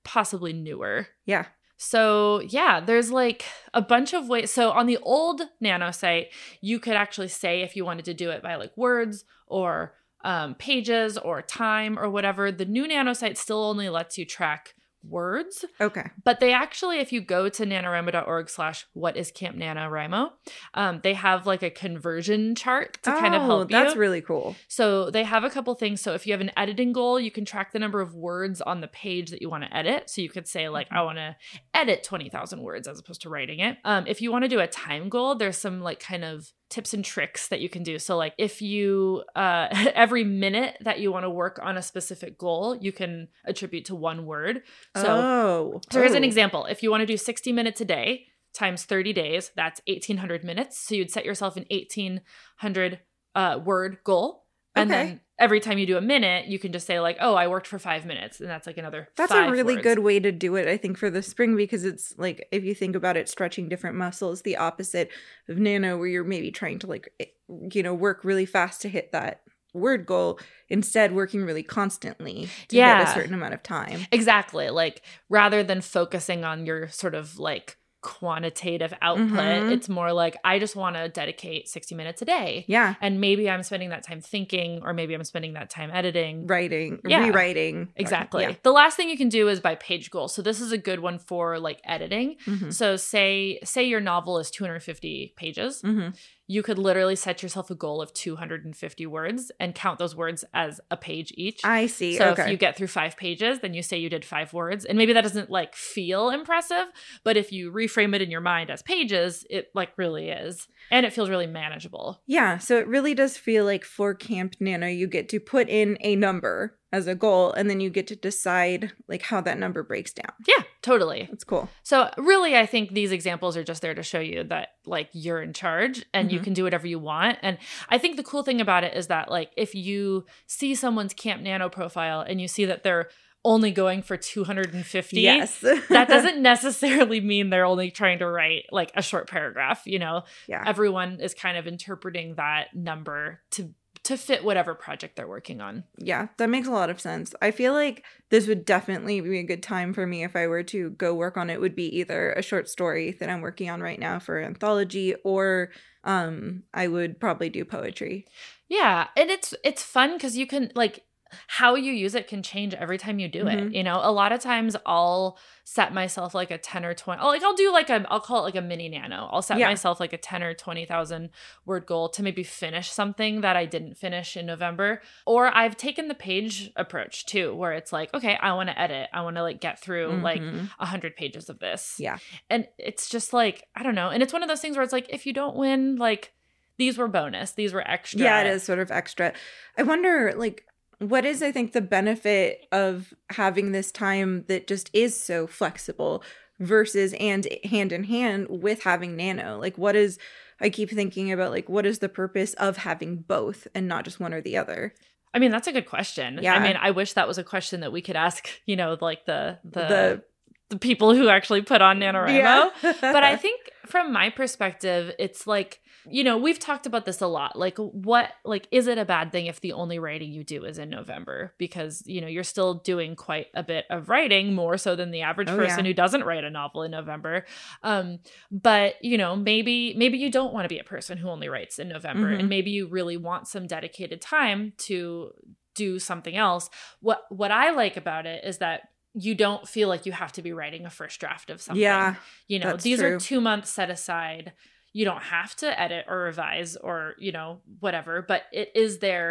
possibly 0.08 0.54
newer. 0.54 1.08
Yeah. 1.26 1.46
So, 1.76 2.40
yeah, 2.40 2.80
there's 2.80 3.12
like 3.12 3.46
a 3.74 3.82
bunch 3.82 4.14
of 4.14 4.28
ways. 4.28 4.50
So, 4.52 4.72
on 4.72 4.88
the 4.88 4.98
old 5.04 5.42
Nano 5.62 5.92
site, 5.92 6.30
you 6.60 6.80
could 6.80 6.96
actually 6.96 7.28
say 7.28 7.62
if 7.62 7.76
you 7.76 7.86
wanted 7.86 8.06
to 8.06 8.16
do 8.16 8.32
it 8.32 8.42
by 8.42 8.56
like 8.56 8.76
words 8.76 9.26
or 9.46 9.94
um, 10.24 10.56
pages 10.56 11.18
or 11.18 11.42
time 11.44 12.00
or 12.00 12.10
whatever. 12.10 12.52
The 12.52 12.66
new 12.66 12.88
Nano 12.88 13.14
site 13.14 13.38
still 13.38 13.64
only 13.64 13.90
lets 13.90 14.18
you 14.18 14.26
track 14.26 14.74
words, 15.10 15.66
Okay. 15.80 16.10
but 16.24 16.40
they 16.40 16.54
actually, 16.54 17.00
if 17.00 17.12
you 17.12 17.22
go 17.22 17.50
to 17.50 17.66
nanowrimo.org 17.66 18.50
slash 18.50 18.86
what 18.94 19.18
is 19.18 19.32
Camp 19.32 19.58
NaNoWriMo, 19.58 20.32
um, 20.74 21.00
they 21.04 21.14
have 21.14 21.46
like 21.48 21.64
a 21.64 21.70
conversion 21.70 22.56
chart 22.56 23.00
to 23.04 23.12
kind 23.12 23.34
of 23.36 23.42
Oh, 23.44 23.46
help 23.46 23.72
you. 23.72 23.78
That's 23.78 23.96
really 23.96 24.22
cool. 24.22 24.56
So 24.68 25.10
they 25.10 25.24
have 25.24 25.44
a 25.44 25.50
couple 25.50 25.74
things. 25.76 26.02
So 26.02 26.14
if 26.14 26.26
you 26.28 26.34
have 26.34 26.42
an 26.42 26.52
editing 26.58 26.92
goal, 26.94 27.20
you 27.20 27.32
can 27.32 27.46
track 27.46 27.72
the 27.72 27.80
number 27.80 28.02
of 28.02 28.14
words 28.14 28.62
on 28.62 28.82
the 28.82 28.88
page 28.88 29.32
that 29.32 29.42
you 29.42 29.50
want 29.50 29.64
to 29.64 29.76
edit. 29.76 30.10
So 30.10 30.22
you 30.22 30.30
could 30.30 30.48
say 30.48 30.70
like, 30.70 30.88
I 30.92 31.02
want 31.04 31.18
to 31.18 31.36
edit 31.74 32.04
20,000 32.04 32.62
words 32.62 32.88
as 32.88 33.00
opposed 33.00 33.22
to 33.22 33.30
writing 33.30 33.60
it. 33.60 33.78
Um, 33.86 34.06
if 34.08 34.22
you 34.22 34.32
want 34.32 34.44
to 34.44 34.50
do 34.50 34.60
a 34.60 34.68
time 34.68 35.10
goal, 35.10 35.36
there's 35.36 35.58
some 35.58 35.82
like 35.82 36.00
kind 36.00 36.24
of 36.26 36.52
tips 36.70 36.94
and 36.94 37.04
tricks 37.04 37.48
that 37.48 37.62
you 37.62 37.70
can 37.70 37.84
do. 37.84 37.98
So 38.00 38.18
like 38.18 38.34
if 38.38 38.62
you, 38.62 39.24
uh, 39.36 39.68
every 39.94 40.24
minute 40.24 40.78
that 40.82 41.00
you 41.00 41.12
want 41.12 41.24
to 41.24 41.30
work 41.30 41.60
on 41.62 41.78
a 41.78 41.82
specific 41.82 42.38
goal, 42.38 42.76
you 42.76 42.92
can 42.92 43.30
attribute 43.46 43.86
to 43.86 43.96
one 43.96 44.26
word. 44.26 44.64
So 44.96 45.06
oh. 45.08 45.82
so 45.92 46.00
here's 46.00 46.14
an 46.14 46.24
Oh. 46.24 46.26
example. 46.26 46.66
If 46.66 46.84
you 46.84 46.92
want 46.92 47.02
to 47.02 47.06
do 47.06 47.18
60 47.18 47.52
minutes 47.52 47.82
a 47.82 47.86
day 47.86 48.28
times 48.54 48.86
30 48.86 49.14
days, 49.14 49.52
that's 49.56 49.82
1800 49.88 50.44
minutes. 50.44 50.80
So 50.80 50.96
you'd 50.96 51.12
set 51.12 51.26
yourself 51.26 51.58
an 51.58 51.66
1800 51.70 53.00
uh, 53.36 53.60
word 53.64 53.98
goal. 54.04 54.46
And 54.78 54.92
Okay. 54.92 55.04
then 55.04 55.22
every 55.40 55.60
time 55.60 55.78
you 55.78 55.86
do 55.86 55.98
a 55.98 56.02
minute, 56.02 56.48
you 56.48 56.60
can 56.60 56.72
just 56.72 56.88
say 56.88 57.00
like, 57.00 57.18
"Oh, 57.20 57.36
I 57.36 57.48
worked 57.48 57.68
for 57.68 57.80
5 57.80 58.06
minutes." 58.06 58.40
And 58.40 58.50
that's 58.50 58.68
like 58.68 58.78
another 58.78 59.10
That's 59.18 59.32
a 59.34 59.50
really 59.52 59.76
words. 59.76 59.84
good 59.84 60.00
way 60.00 60.20
to 60.20 60.32
do 60.32 60.56
it, 60.56 60.68
I 60.68 60.78
think, 60.78 60.98
for 60.98 61.10
the 61.10 61.22
spring 61.24 61.56
because 61.56 61.84
it's 61.86 62.14
like 62.18 62.48
if 62.52 62.64
you 62.64 62.76
think 62.76 62.96
about 62.96 63.18
it, 63.18 63.30
stretching 63.30 63.70
different 63.70 63.96
muscles, 63.98 64.42
the 64.44 64.58
opposite 64.58 65.10
of 65.50 65.58
nano, 65.58 65.98
where 65.98 66.08
you're 66.08 66.24
maybe 66.24 66.52
trying 66.52 66.80
to 66.80 66.88
like, 66.88 67.10
eh, 67.20 67.26
you 67.72 67.84
know, 67.84 67.94
work 67.94 68.24
really 68.24 68.46
fast 68.46 68.82
to 68.84 68.90
hit 68.90 69.12
that 69.12 69.42
word 69.74 70.06
goal, 70.06 70.40
instead 70.70 71.14
working 71.14 71.44
really 71.44 71.64
constantly 71.64 72.48
to 72.70 72.82
get 72.82 73.00
a 73.00 73.06
certain 73.08 73.34
amount 73.34 73.54
of 73.54 73.62
time. 73.64 74.08
Exactly. 74.12 74.70
Like 74.70 75.02
rather 75.30 75.64
than 75.64 75.82
focusing 75.82 76.44
on 76.44 76.66
your 76.66 76.88
sort 76.90 77.16
of 77.16 77.38
like 77.40 77.77
quantitative 78.02 78.94
output, 79.02 79.28
Mhm. 79.30 79.72
it's 79.72 79.90
more 79.90 80.14
like 80.14 80.38
I 80.44 80.60
just 80.60 80.76
want 80.76 80.96
to 80.96 81.10
dedicate 81.10 81.68
60 81.68 81.96
minutes 81.96 82.22
a 82.22 82.26
day. 82.26 82.66
Yeah. 82.68 82.96
And 83.02 83.20
maybe 83.20 83.50
I'm 83.50 83.64
spending 83.64 83.90
that 83.90 84.04
time 84.04 84.22
thinking 84.22 84.82
or 84.84 84.94
maybe 84.94 85.14
I'm 85.14 85.24
spending 85.24 85.54
that 85.54 85.70
time 85.70 85.90
editing. 85.92 86.48
Writing, 86.48 87.00
Yeah. 87.06 87.26
rewriting. 87.26 87.90
Exactly. 87.96 88.44
Yeah. 88.44 88.54
The 88.64 88.72
last 88.72 88.98
thing 88.98 89.10
you 89.10 89.18
can 89.18 89.30
do 89.30 89.48
is 89.50 89.60
by 89.60 89.76
page 89.76 90.12
goal. 90.12 90.28
So 90.28 90.42
this 90.42 90.62
is 90.62 90.72
a 90.72 90.78
good 90.78 91.00
one 91.00 91.20
for 91.20 91.60
like 91.60 91.80
editing. 91.84 92.38
Mhm. 92.46 92.74
So 92.74 92.96
say 92.98 93.60
say 93.64 93.84
your 93.84 94.00
novel 94.02 94.38
is 94.40 94.52
250 94.52 95.34
pages. 95.36 95.82
Mhm. 95.82 96.16
You 96.48 96.64
could 96.64 96.80
literally 96.80 97.16
set 97.16 97.44
yourself 97.44 97.70
a 97.70 97.76
goal 97.76 98.02
of 98.02 98.14
250 98.14 99.06
words 99.06 99.52
and 99.60 99.76
count 99.76 100.00
those 100.00 100.16
words 100.16 100.46
as 100.54 100.80
a 100.90 100.98
page 100.98 101.34
each. 101.36 101.62
I 101.64 101.88
see. 101.88 102.18
so 102.18 102.30
okay. 102.30 102.44
if 102.44 102.50
you 102.50 102.58
get 102.58 102.78
through 102.78 102.88
5 102.88 103.18
pages, 103.18 103.60
then 103.60 103.74
you 103.74 103.84
say 103.84 103.98
you 103.98 104.10
did 104.10 104.26
5 104.26 104.54
words. 104.54 104.86
And 104.86 104.98
maybe 104.98 105.14
that 105.14 105.22
doesn't 105.22 105.50
like 105.50 105.76
feel 105.76 106.30
impressive, 106.30 106.86
but 107.24 107.38
if 107.38 107.52
you 107.52 107.72
reframe 107.72 108.16
it 108.16 108.22
in 108.22 108.32
your 108.32 108.42
mind 108.42 108.70
as 108.70 108.82
pages, 108.82 109.46
it 109.50 109.70
like 109.74 109.98
really 109.98 110.30
is. 110.30 110.68
And 110.90 111.06
it 111.06 111.14
feels 111.14 111.30
really 111.30 111.48
manageable. 111.48 112.22
Yeah, 112.26 112.58
so 112.58 112.78
it 112.78 112.88
really 112.88 113.14
does 113.14 113.38
feel 113.38 113.66
like 113.66 113.84
for 113.84 114.14
Camp 114.14 114.56
Nano, 114.60 114.88
you 114.88 115.08
get 115.08 115.30
to 115.30 115.40
put 115.40 115.68
in 115.70 115.98
a 116.02 116.16
number 116.16 116.78
as 116.92 117.08
a 117.08 117.16
goal, 117.16 117.52
and 117.52 117.70
then 117.70 117.80
you 117.80 117.90
get 117.90 118.08
to 118.08 118.16
decide 118.16 118.94
like 119.08 119.22
how 119.24 119.42
that 119.42 119.60
number 119.60 119.84
breaks 119.84 120.14
down. 120.14 120.32
Yeah, 120.48 120.64
totally. 120.88 121.28
It's 121.32 121.44
cool. 121.44 121.70
So 121.84 122.10
really 122.18 122.56
I 122.58 122.66
think 122.66 122.92
these 122.94 123.12
examples 123.12 123.56
are 123.58 123.64
just 123.64 123.82
there 123.82 123.94
to 123.96 124.04
show 124.04 124.20
you 124.20 124.44
that 124.46 124.70
like 124.86 125.10
you're 125.14 125.42
in 125.42 125.54
charge 125.54 126.06
and 126.14 126.32
you 126.32 126.40
Mhm. 126.40 126.44
can 126.46 126.54
do 126.54 126.64
whatever 126.64 126.88
you 126.88 127.00
want. 127.00 127.38
And 127.42 127.58
I 127.90 127.98
think 127.98 128.16
the 128.18 128.24
cool 128.24 128.44
thing 128.44 128.62
about 128.62 128.84
it 128.84 128.94
is 128.96 129.08
that 129.08 129.30
like 129.30 129.52
if 129.58 129.76
you 129.76 130.26
see 130.48 130.76
someone's 130.76 131.14
Camp 131.14 131.42
Nano 131.42 131.70
profile 131.70 132.22
and 132.22 132.40
you 132.42 132.48
see 132.48 132.66
that 132.66 132.84
they're 132.84 133.10
only 133.46 133.72
going 133.72 134.02
for 134.02 134.18
250 134.18 135.22
Yes, 135.22 135.60
that 135.90 136.08
doesn't 136.10 136.42
necessarily 136.42 137.22
mean 137.22 137.50
they're 137.50 137.66
only 137.66 137.92
trying 137.92 138.20
to 138.20 138.28
write 138.28 138.66
like 138.72 138.92
a 138.96 139.02
short 139.02 139.30
paragraph, 139.30 139.84
you 139.86 140.00
know. 140.00 140.24
Yeah, 140.48 140.64
Everyone 140.66 141.20
is 141.22 141.34
kind 141.34 141.58
of 141.58 141.68
interpreting 141.68 142.36
that 142.36 142.76
number 142.76 143.40
to 143.52 143.74
to 144.08 144.16
fit 144.18 144.42
whatever 144.42 144.74
project 144.74 145.18
they're 145.18 145.28
working 145.28 145.60
on. 145.60 145.84
yeah, 145.98 146.30
that 146.38 146.50
makes 146.50 146.68
a 146.68 146.72
lot 146.72 146.90
of 146.90 147.02
sense. 147.02 147.36
I 147.42 147.52
feel 147.52 147.74
like 147.74 148.06
this 148.30 148.48
would 148.48 148.64
definitely 148.64 149.20
be 149.20 149.40
a 149.40 149.44
good 149.44 149.62
time 149.62 149.94
for 149.94 150.08
me 150.08 150.24
if 150.24 150.34
I 150.34 150.48
were 150.48 150.64
to 150.64 150.92
go 150.92 151.14
work 151.14 151.36
on 151.36 151.50
it. 151.50 151.60
Would 151.60 151.76
be 151.76 151.94
either 152.00 152.32
a 152.32 152.42
short 152.42 152.70
story 152.70 153.12
that 153.20 153.30
I'm 153.30 153.42
working 153.42 153.70
on 153.70 153.82
right 153.82 154.00
now 154.00 154.18
for 154.20 154.40
anthology, 154.42 155.14
or 155.26 155.72
um, 156.06 156.64
I 156.74 156.88
would 156.88 157.20
probably 157.20 157.50
do 157.50 157.66
poetry. 157.66 158.26
Yeah, 158.70 159.08
and 159.18 159.30
it's 159.30 159.54
it's 159.66 159.84
fun 159.84 160.14
because 160.14 160.38
you 160.38 160.48
can 160.48 160.72
like 160.74 161.04
how 161.48 161.76
you 161.76 161.92
use 161.94 162.16
it 162.16 162.28
can 162.28 162.42
change 162.44 162.74
every 162.74 162.98
time 162.98 163.20
you 163.20 163.28
do 163.28 163.48
it. 163.48 163.58
Mhm. 163.60 163.74
You 163.74 163.84
know, 163.84 164.00
a 164.02 164.12
lot 164.12 164.32
of 164.32 164.40
times 164.40 164.76
I'll 164.86 165.38
set 165.64 165.94
myself 165.94 166.34
like 166.34 166.50
a 166.50 166.58
10 166.58 166.86
or 166.86 166.94
20 166.94 167.22
oh, 167.22 167.28
like 167.28 167.44
I'll 167.44 167.54
do 167.56 167.72
like 167.74 167.90
a 167.90 168.06
I'll 168.10 168.22
call 168.22 168.40
it 168.40 168.44
like 168.44 168.56
a 168.56 168.62
mini 168.62 168.88
nano. 168.90 169.28
I'll 169.32 169.42
set 169.42 169.58
Yeah. 169.58 169.68
myself 169.68 170.00
like 170.00 170.14
a 170.14 170.18
10 170.18 170.42
or 170.44 170.54
20,000 170.54 171.30
word 171.66 171.86
goal 171.86 172.10
to 172.10 172.24
maybe 172.24 172.44
finish 172.44 172.90
something 172.90 173.42
that 173.42 173.56
I 173.58 173.66
didn't 173.66 173.96
finish 173.96 174.38
in 174.38 174.46
November. 174.46 175.02
Or 175.26 175.48
I've 175.56 175.76
taken 175.76 176.08
the 176.08 176.16
page 176.16 176.72
approach 176.76 177.26
too 177.26 177.54
where 177.56 177.74
it's 177.74 177.92
like, 177.92 178.14
okay, 178.14 178.38
I 178.42 178.54
want 178.54 178.70
to 178.70 178.80
edit. 178.80 179.10
I 179.14 179.22
want 179.22 179.36
to 179.36 179.42
like 179.44 179.60
get 179.60 179.80
through 179.80 180.22
like 180.22 180.42
Mhm. 180.42 180.70
a 180.80 180.86
100 180.86 181.16
pages 181.16 181.50
of 181.50 181.60
this. 181.60 181.96
Yeah. 182.00 182.18
And 182.50 182.68
it's 182.78 183.10
just 183.10 183.34
like, 183.34 183.66
I 183.76 183.84
don't 183.84 183.96
know. 183.96 184.10
And 184.10 184.24
it's 184.24 184.34
one 184.34 184.44
of 184.44 184.50
those 184.50 184.62
things 184.62 184.78
where 184.78 184.84
it's 184.84 184.94
like 184.94 185.08
if 185.10 185.26
you 185.26 185.34
don't 185.34 185.56
win 185.56 185.98
like 185.98 186.34
these 186.78 186.96
were 186.98 187.08
bonus. 187.08 187.54
These 187.54 187.74
were 187.74 187.82
extra. 187.90 188.20
Yeah, 188.22 188.42
it 188.42 188.48
is 188.48 188.62
sort 188.62 188.78
of 188.78 188.92
extra. 188.92 189.34
I 189.80 189.82
wonder, 189.82 190.34
like, 190.38 190.64
what 191.00 191.26
is 191.26 191.44
I 191.44 191.52
think 191.52 191.74
the 191.74 191.82
benefit 191.82 192.66
of 192.72 193.14
having 193.30 193.72
this 193.72 193.92
time 193.92 194.46
that 194.48 194.68
just 194.68 194.90
is 194.94 195.20
so 195.20 195.48
flexible 195.48 196.24
versus 196.60 197.14
and 197.20 197.48
hand 197.64 197.92
in 197.92 198.04
hand 198.06 198.48
with 198.50 198.84
having 198.84 199.16
nano? 199.16 199.60
Like 199.60 199.78
what 199.78 199.96
is 199.96 200.18
I 200.60 200.70
keep 200.70 200.90
thinking 200.90 201.32
about 201.32 201.52
like 201.52 201.70
what 201.70 201.86
is 201.86 202.00
the 202.00 202.10
purpose 202.10 202.54
of 202.56 202.78
having 202.78 203.18
both 203.18 203.68
and 203.76 203.88
not 203.88 204.06
just 204.06 204.20
one 204.20 204.34
or 204.34 204.42
the 204.42 204.58
other? 204.58 204.94
I 205.34 205.40
mean, 205.40 205.52
that's 205.52 205.68
a 205.68 205.72
good 205.74 205.86
question. 205.86 206.40
Yeah. 206.42 206.56
I 206.56 206.60
mean, 206.60 206.78
I 206.82 206.92
wish 206.92 207.14
that 207.14 207.28
was 207.28 207.38
a 207.38 207.44
question 207.44 207.82
that 207.82 207.92
we 207.92 208.02
could 208.02 208.16
ask, 208.16 208.48
you 208.66 208.76
know, 208.76 208.98
like 209.00 209.26
the 209.26 209.60
the 209.64 209.80
The- 209.82 210.24
the, 210.70 210.78
people 210.80 211.16
who 211.16 211.30
actually 211.30 211.62
put 211.62 211.82
on 211.82 211.98
NaNoWriMo. 211.98 212.28
Yeah. 212.28 212.70
but 213.00 213.24
I 213.24 213.36
think 213.44 213.62
from 213.86 214.12
my 214.12 214.30
perspective, 214.30 215.14
it's 215.18 215.48
like, 215.48 215.80
you 216.10 216.24
know, 216.24 216.38
we've 216.38 216.60
talked 216.60 216.86
about 216.86 217.06
this 217.06 217.22
a 217.22 217.28
lot. 217.28 217.58
Like, 217.58 217.78
what, 217.78 218.32
like, 218.46 218.68
is 218.72 218.88
it 218.88 218.98
a 218.98 219.06
bad 219.06 219.32
thing 219.32 219.46
if 219.48 219.62
the 219.62 219.74
only 219.74 220.00
writing 220.00 220.32
you 220.32 220.44
do 220.44 220.66
is 220.66 220.78
in 220.78 220.90
November? 220.90 221.54
Because, 221.58 222.04
you 222.06 222.22
know, 222.22 222.28
you're 222.28 222.44
still 222.44 222.76
doing 222.76 223.16
quite 223.16 223.48
a 223.54 223.64
bit 223.64 223.86
of 223.90 224.10
writing, 224.10 224.54
more 224.54 224.78
so 224.78 224.96
than 224.96 225.12
the 225.12 225.22
average 225.22 225.50
Oh, 225.50 225.56
person 225.58 225.86
yeah. 225.86 225.90
who 225.90 225.94
doesn't 225.94 226.24
write 226.24 226.44
a 226.44 226.50
novel 226.50 226.84
in 226.84 226.92
November. 226.92 227.46
Um, 227.84 228.20
but, 228.52 228.96
you 229.02 229.18
know, 229.18 229.36
maybe, 229.36 229.94
maybe 229.96 230.18
you 230.18 230.32
don't 230.32 230.54
want 230.54 230.66
to 230.66 230.70
be 230.70 230.80
a 230.80 230.84
person 230.84 231.18
who 231.18 231.30
only 231.30 231.50
writes 231.50 231.80
in 231.80 231.90
November 231.90 232.32
Mhm. 232.36 232.40
and 232.40 232.50
maybe 232.50 232.72
you 232.72 232.88
really 232.88 233.18
want 233.18 233.48
some 233.48 233.68
dedicated 233.68 234.22
time 234.22 234.74
to 234.78 235.32
do 235.76 236.00
something 236.00 236.36
else. 236.36 236.70
What, 237.02 237.24
what 237.30 237.52
I 237.52 237.72
like 237.72 237.98
about 237.98 238.26
it 238.26 238.44
is 238.44 238.58
that 238.60 238.90
you 239.14 239.34
don't 239.34 239.68
feel 239.68 239.88
like 239.90 240.06
you 240.06 240.12
have 240.12 240.32
to 240.34 240.42
be 240.44 240.54
writing 240.54 240.86
a 240.86 240.90
first 240.90 241.20
draft 241.20 241.50
of 241.50 241.60
something 241.60 241.82
yeah. 241.82 242.16
you 242.48 242.60
know 242.60 242.78
these 242.78 243.00
true. 243.00 243.16
are 243.16 243.20
two 243.20 243.42
months 243.42 243.68
set 243.72 243.90
aside 243.90 244.54
you 244.98 245.06
don't 245.10 245.24
have 245.38 245.52
to 245.64 245.68
edit 245.86 246.04
or 246.12 246.18
revise 246.30 246.76
or 246.88 247.14
you 247.26 247.32
know 247.38 247.50
whatever 247.80 248.14
but 248.32 248.42
it 248.52 248.70
is 248.76 248.92
there 249.00 249.30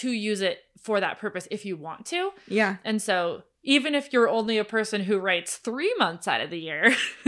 to 0.00 0.10
use 0.30 0.40
it 0.40 0.58
for 0.86 1.00
that 1.00 1.18
purpose 1.18 1.46
if 1.50 1.64
you 1.66 1.74
want 1.76 2.02
to 2.06 2.30
Yeah. 2.48 2.76
and 2.84 3.00
so 3.08 3.42
even 3.64 3.94
if 3.94 4.12
you're 4.12 4.28
only 4.38 4.58
a 4.58 4.64
person 4.76 5.00
who 5.08 5.18
writes 5.26 5.56
three 5.56 5.94
months 5.98 6.26
out 6.32 6.40
of 6.40 6.50
the 6.50 6.58
year 6.58 6.82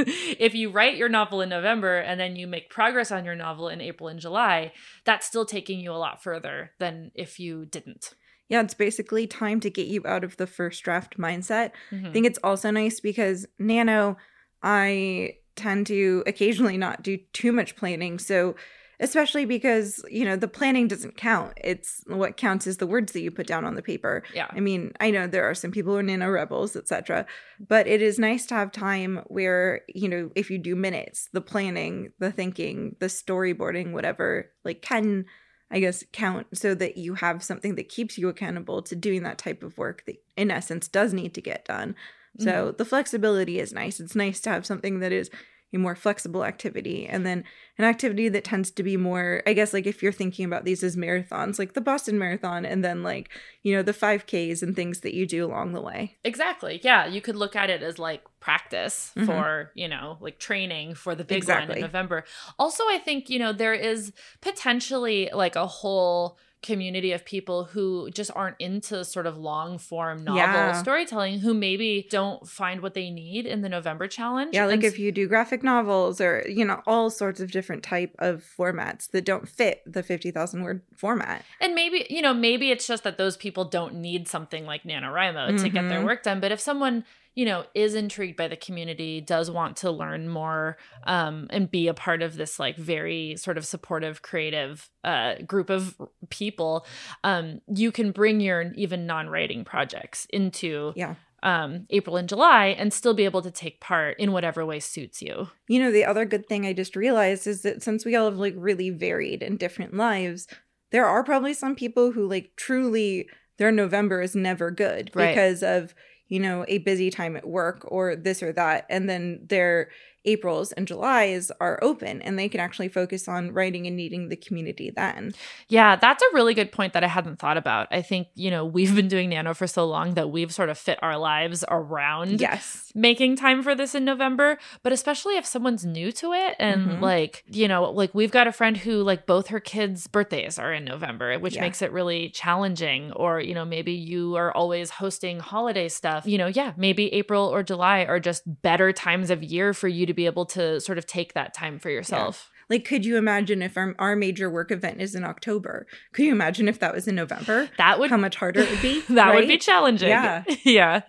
if 0.49 0.52
you 0.54 0.71
write 0.71 0.97
your 0.97 1.09
novel 1.09 1.40
in 1.40 1.49
november 1.49 1.95
and 2.09 2.16
then 2.21 2.37
you 2.37 2.47
make 2.47 2.71
progress 2.71 3.11
on 3.16 3.25
your 3.25 3.35
novel 3.47 3.69
in 3.69 3.81
april 3.81 4.09
and 4.09 4.21
july 4.21 4.73
that's 5.04 5.26
still 5.26 5.47
taking 5.47 5.78
you 5.81 5.90
a 5.93 6.02
lot 6.07 6.23
further 6.23 6.71
than 6.78 7.11
if 7.14 7.38
you 7.45 7.64
didn't 7.76 8.04
Yeah, 8.52 8.61
it's 8.62 8.75
basically 8.87 9.26
time 9.26 9.59
to 9.61 9.71
get 9.78 9.87
you 9.95 10.00
out 10.07 10.23
of 10.28 10.37
the 10.37 10.47
first 10.47 10.78
draft 10.85 11.12
mindset. 11.19 11.69
Mhm. 11.90 12.09
I 12.09 12.12
think 12.12 12.26
it's 12.26 12.43
also 12.49 12.69
nice 12.71 13.00
because 13.00 13.47
Nano, 13.59 14.16
I 14.62 15.38
tend 15.56 15.87
to 15.88 16.23
occasionally 16.26 16.76
not 16.76 17.02
do 17.02 17.18
too 17.32 17.52
much 17.52 17.76
planning. 17.76 18.18
So, 18.18 18.54
especially 19.00 19.44
because, 19.44 20.04
you 20.08 20.25
know, 20.25 20.37
the 20.37 20.49
planning 20.49 20.87
doesn't 20.87 21.16
count. 21.16 21.52
It's 21.56 22.02
what 22.06 22.37
counts 22.37 22.66
is 22.66 22.76
the 22.76 22.87
words 22.87 23.12
that 23.12 23.23
you 23.23 23.30
put 23.30 23.46
down 23.46 23.64
on 23.64 23.75
the 23.75 23.82
paper. 23.82 24.23
yeah 24.32 24.46
I 24.50 24.61
mean, 24.61 24.92
I 25.00 25.11
know 25.11 25.26
there 25.26 25.44
are 25.44 25.54
some 25.54 25.73
people 25.73 25.92
who 25.92 25.99
are 25.99 26.02
nano 26.02 26.30
rebels, 26.30 26.76
etc. 26.76 27.26
But 27.66 27.87
it 27.87 28.02
is 28.02 28.18
nice 28.18 28.46
to 28.46 28.54
have 28.54 28.70
time 28.70 29.23
where, 29.26 29.82
you 29.88 30.08
know, 30.08 30.30
if 30.34 30.50
you 30.50 30.58
do 30.58 30.76
minutes, 30.76 31.28
the 31.32 31.40
planning, 31.40 32.12
the 32.18 32.30
thinking, 32.30 32.96
the 33.00 33.06
storyboarding, 33.06 33.92
whatever, 33.92 34.50
like 34.64 34.80
can 34.80 35.26
I 35.70 35.80
guess 35.80 36.04
count 36.12 36.46
so 36.56 36.75
that 36.76 36.96
you 36.96 37.14
have 37.14 37.42
something 37.42 37.75
that 37.75 37.88
keeps 37.88 38.16
you 38.16 38.28
accountable 38.28 38.82
to 38.82 38.94
doing 38.94 39.25
that 39.25 39.38
type 39.38 39.62
of 39.62 39.76
work 39.76 40.04
that 40.06 40.16
in 40.37 40.50
essence 40.50 40.87
does 40.87 41.12
need 41.12 41.34
to 41.34 41.40
get 41.40 41.64
done. 41.64 41.96
So 42.38 42.74
the 42.76 42.84
flexibility 42.84 43.60
is 43.60 43.72
nice. 43.72 44.00
It's 44.00 44.16
nice 44.16 44.40
to 44.40 44.50
have 44.50 44.66
something 44.66 45.00
that 45.00 45.12
is 45.12 45.30
a 45.72 45.78
more 45.78 45.96
flexible 45.96 46.44
activity 46.44 47.04
and 47.04 47.26
then 47.26 47.42
an 47.78 47.84
activity 47.84 48.28
that 48.28 48.44
tends 48.44 48.70
to 48.70 48.82
be 48.84 48.96
more 48.96 49.42
i 49.44 49.52
guess 49.52 49.72
like 49.72 49.88
if 49.88 50.04
you're 50.04 50.12
thinking 50.12 50.44
about 50.44 50.64
these 50.64 50.84
as 50.84 50.94
marathons 50.96 51.58
like 51.58 51.72
the 51.72 51.80
boston 51.80 52.16
marathon 52.16 52.64
and 52.64 52.84
then 52.84 53.02
like 53.02 53.28
you 53.64 53.74
know 53.74 53.82
the 53.82 53.92
5ks 53.92 54.62
and 54.62 54.76
things 54.76 55.00
that 55.00 55.14
you 55.14 55.26
do 55.26 55.44
along 55.44 55.72
the 55.72 55.80
way 55.80 56.16
Exactly. 56.22 56.80
Yeah, 56.82 57.06
you 57.06 57.20
could 57.20 57.34
look 57.36 57.56
at 57.56 57.70
it 57.70 57.82
as 57.82 57.98
like 57.98 58.22
practice 58.40 59.12
Mhm. 59.16 59.26
for, 59.26 59.70
you 59.74 59.88
know, 59.88 60.16
like 60.20 60.38
training 60.38 60.94
for 60.94 61.14
the 61.14 61.24
big 61.24 61.46
one 61.48 61.70
in 61.70 61.80
November. 61.80 62.24
Also, 62.58 62.84
I 62.84 62.98
think, 62.98 63.28
you 63.28 63.38
know, 63.38 63.52
there 63.52 63.74
is 63.74 64.12
potentially 64.40 65.30
like 65.32 65.56
a 65.56 65.66
whole 65.66 66.38
community 66.64 67.12
of 67.12 67.25
people 67.25 67.64
who 67.64 68.11
just 68.11 68.30
aren't 68.35 68.56
into 68.59 69.04
sort 69.04 69.26
of 69.26 69.37
long 69.37 69.78
form 69.78 70.25
novel 70.25 70.38
Yeah. 70.42 70.73
storytelling 70.73 71.38
who 71.40 71.54
maybe 71.54 72.06
don't 72.11 72.49
find 72.49 72.80
what 72.80 72.94
they 72.94 73.11
need 73.11 73.47
in 73.47 73.61
the 73.62 73.68
November 73.68 74.09
challenge. 74.09 74.54
yeah 74.54 74.64
like 74.64 74.75
And 74.75 74.85
if 74.85 74.99
you 74.99 75.12
do 75.12 75.28
graphic 75.28 75.62
novels 75.62 76.21
or 76.21 76.44
you 76.49 76.64
know 76.64 76.83
all 76.87 77.11
sorts 77.11 77.38
of 77.40 77.50
different 77.52 77.83
type 77.83 78.14
of 78.18 78.42
formats 78.59 79.11
that 79.12 79.25
don't 79.25 79.49
fit 79.49 79.83
the 79.87 80.02
50000 80.02 80.62
word 80.62 80.80
format 80.97 81.44
And 81.61 81.75
maybe, 81.75 82.06
you 82.11 82.23
know, 82.23 82.35
maybe 82.35 82.71
it's 82.71 82.87
just 82.87 83.04
that 83.04 83.18
those 83.18 83.37
people 83.37 83.64
don't 83.66 83.94
need 83.94 84.26
something 84.26 84.64
like 84.66 84.83
NaNoWriMo 84.85 85.61
to 85.62 85.68
get 85.68 85.88
their 85.88 86.00
Mhm. 86.00 86.04
work 86.06 86.23
done. 86.23 86.40
But 86.40 86.50
if 86.52 86.61
someone, 86.61 87.04
you 87.34 87.44
know, 87.44 87.64
is 87.74 87.94
intrigued 87.94 88.36
by 88.36 88.48
the 88.48 88.56
community, 88.56 89.20
does 89.20 89.50
want 89.50 89.76
to 89.78 89.90
learn 89.90 90.28
more 90.28 90.76
um, 91.04 91.46
and 91.50 91.70
be 91.70 91.88
a 91.88 91.94
part 91.94 92.22
of 92.22 92.36
this 92.36 92.58
like 92.58 92.76
very 92.76 93.36
sort 93.36 93.58
of 93.58 93.66
supportive, 93.66 94.22
creative 94.22 94.88
uh, 95.02 95.34
group 95.46 95.70
of 95.70 96.00
people, 96.30 96.86
um, 97.24 97.60
you 97.66 97.90
can 97.90 98.12
bring 98.12 98.40
your 98.40 98.72
even 98.76 99.06
non 99.06 99.28
writing 99.28 99.64
projects 99.64 100.26
into 100.30 100.92
yeah 100.96 101.14
um, 101.44 101.86
April 101.90 102.16
and 102.16 102.26
July 102.28 102.68
and 102.68 102.90
still 102.90 103.12
be 103.12 103.26
able 103.26 103.42
to 103.42 103.50
take 103.50 103.78
part 103.78 104.18
in 104.18 104.32
whatever 104.32 104.64
way 104.64 104.80
suits 104.80 105.20
you. 105.20 105.48
You 105.68 105.78
know, 105.78 105.92
the 105.92 106.06
other 106.06 106.24
good 106.24 106.46
thing 106.48 106.64
I 106.64 106.72
just 106.72 106.96
realized 106.96 107.46
is 107.46 107.60
that 107.62 107.82
since 107.82 108.04
we 108.04 108.16
all 108.16 108.24
have 108.30 108.38
like 108.38 108.54
really 108.56 108.88
varied 108.88 109.42
and 109.42 109.58
different 109.58 109.94
lives, 109.94 110.48
there 110.90 111.06
are 111.06 111.22
probably 111.22 111.52
some 111.52 111.74
people 111.74 112.12
who 112.12 112.26
like 112.26 112.52
truly 112.56 113.28
their 113.58 113.70
November 113.70 114.22
is 114.22 114.34
never 114.34 114.70
good 114.70 115.10
Right. 115.14 115.34
because 115.34 115.62
of, 115.62 115.94
you 116.28 116.40
know, 116.40 116.64
a 116.69 116.78
busy 116.78 117.11
time 117.11 117.37
at 117.37 117.47
work 117.47 117.85
or 117.87 118.16
this 118.16 118.43
or 118.43 118.52
that. 118.52 118.87
And 118.88 119.09
then 119.09 119.40
their 119.49 119.90
Aprils 120.25 120.73
and 120.73 120.88
Julys 120.88 121.50
are 121.61 121.78
open 121.83 122.23
and 122.23 122.38
they 122.38 122.49
can 122.49 122.61
actually 122.61 122.88
focus 122.88 123.28
on 123.28 123.52
writing 123.52 123.87
and 123.87 123.97
needing 123.97 124.28
the 124.28 124.37
community 124.37 124.90
then. 124.90 125.35
Yeah, 125.69 125.97
that's 125.97 126.23
a 126.23 126.35
really 126.35 126.54
good 126.54 126.73
point 126.73 126.95
that 126.95 127.04
I 127.04 127.09
hadn't 127.09 127.38
thought 127.38 127.59
about. 127.59 127.88
I 127.90 128.00
think, 128.02 128.28
you 128.35 128.50
know, 128.50 128.64
we've 128.64 128.95
been 128.95 129.09
doing 129.09 129.31
Nano 129.31 129.52
for 129.54 129.66
so 129.66 129.87
long 129.87 130.14
that 130.14 130.31
we've 130.31 130.52
sort 130.52 130.71
of 130.71 130.78
fit 130.78 130.99
our 131.02 131.19
lives 131.19 131.64
around 131.69 132.40
Yes. 132.40 132.83
Making 132.94 133.34
time 133.36 133.62
for 133.62 133.74
this 133.74 133.94
in 133.94 134.04
November, 134.04 134.56
but 134.82 134.92
especially 134.92 135.36
if 135.36 135.44
someone's 135.44 135.84
new 135.84 136.12
to 136.12 136.32
it 136.32 136.54
and 136.60 136.86
Mhm. 136.86 137.00
like, 137.00 137.42
you 137.50 137.66
know, 137.66 137.90
like 137.90 138.14
we've 138.14 138.30
got 138.30 138.46
a 138.46 138.52
friend 138.52 138.76
who 138.76 139.02
like 139.02 139.26
both 139.26 139.48
her 139.48 139.60
kids' 139.60 140.06
birthdays 140.06 140.58
are 140.58 140.72
in 140.72 140.84
November, 140.84 141.36
which 141.38 141.56
Yeah. 141.56 141.62
makes 141.62 141.82
it 141.82 141.90
really 141.92 142.28
challenging 142.30 143.10
or, 143.12 143.40
you 143.40 143.54
know, 143.54 143.64
maybe 143.64 143.92
you 143.92 144.36
are 144.36 144.52
always 144.52 144.90
hosting 144.90 145.40
holiday 145.40 145.88
stuff. 145.88 146.24
You 146.26 146.38
know, 146.38 146.46
yeah, 146.46 146.72
maybe 146.76 147.12
April 147.12 147.46
or 147.48 147.62
July 147.62 148.00
are 148.04 148.20
just 148.20 148.42
better 148.62 148.92
times 148.92 149.30
of 149.30 149.42
year 149.42 149.74
for 149.74 149.88
you 149.88 150.06
to 150.06 150.14
be 150.14 150.26
able 150.26 150.46
to 150.46 150.80
sort 150.80 150.98
of 150.98 151.06
take 151.06 151.34
that 151.34 151.52
time 151.54 151.78
for 151.78 151.90
yourself. 151.90 152.50
Like, 152.70 152.86
could 152.86 153.04
you 153.04 153.18
imagine 153.18 153.60
if 153.60 153.76
our, 153.76 153.94
our 153.98 154.16
major 154.16 154.48
work 154.48 154.70
event 154.70 154.98
is 155.02 155.14
in 155.14 155.22
October? 155.22 155.86
Could 156.14 156.24
you 156.24 156.32
imagine 156.32 156.66
if 156.66 156.78
that 156.78 156.94
was 156.94 157.06
in 157.06 157.14
November? 157.14 157.68
That 157.76 157.98
would 157.98 158.08
How 158.08 158.16
much 158.16 158.36
harder 158.36 158.60
it 158.60 158.70
would 158.70 158.80
be? 158.80 159.00
that 159.10 159.34
would 159.34 159.46
be 159.48 159.58
challenging. 159.58 160.08
Yeah. 160.08 160.44
yeah. 160.64 161.00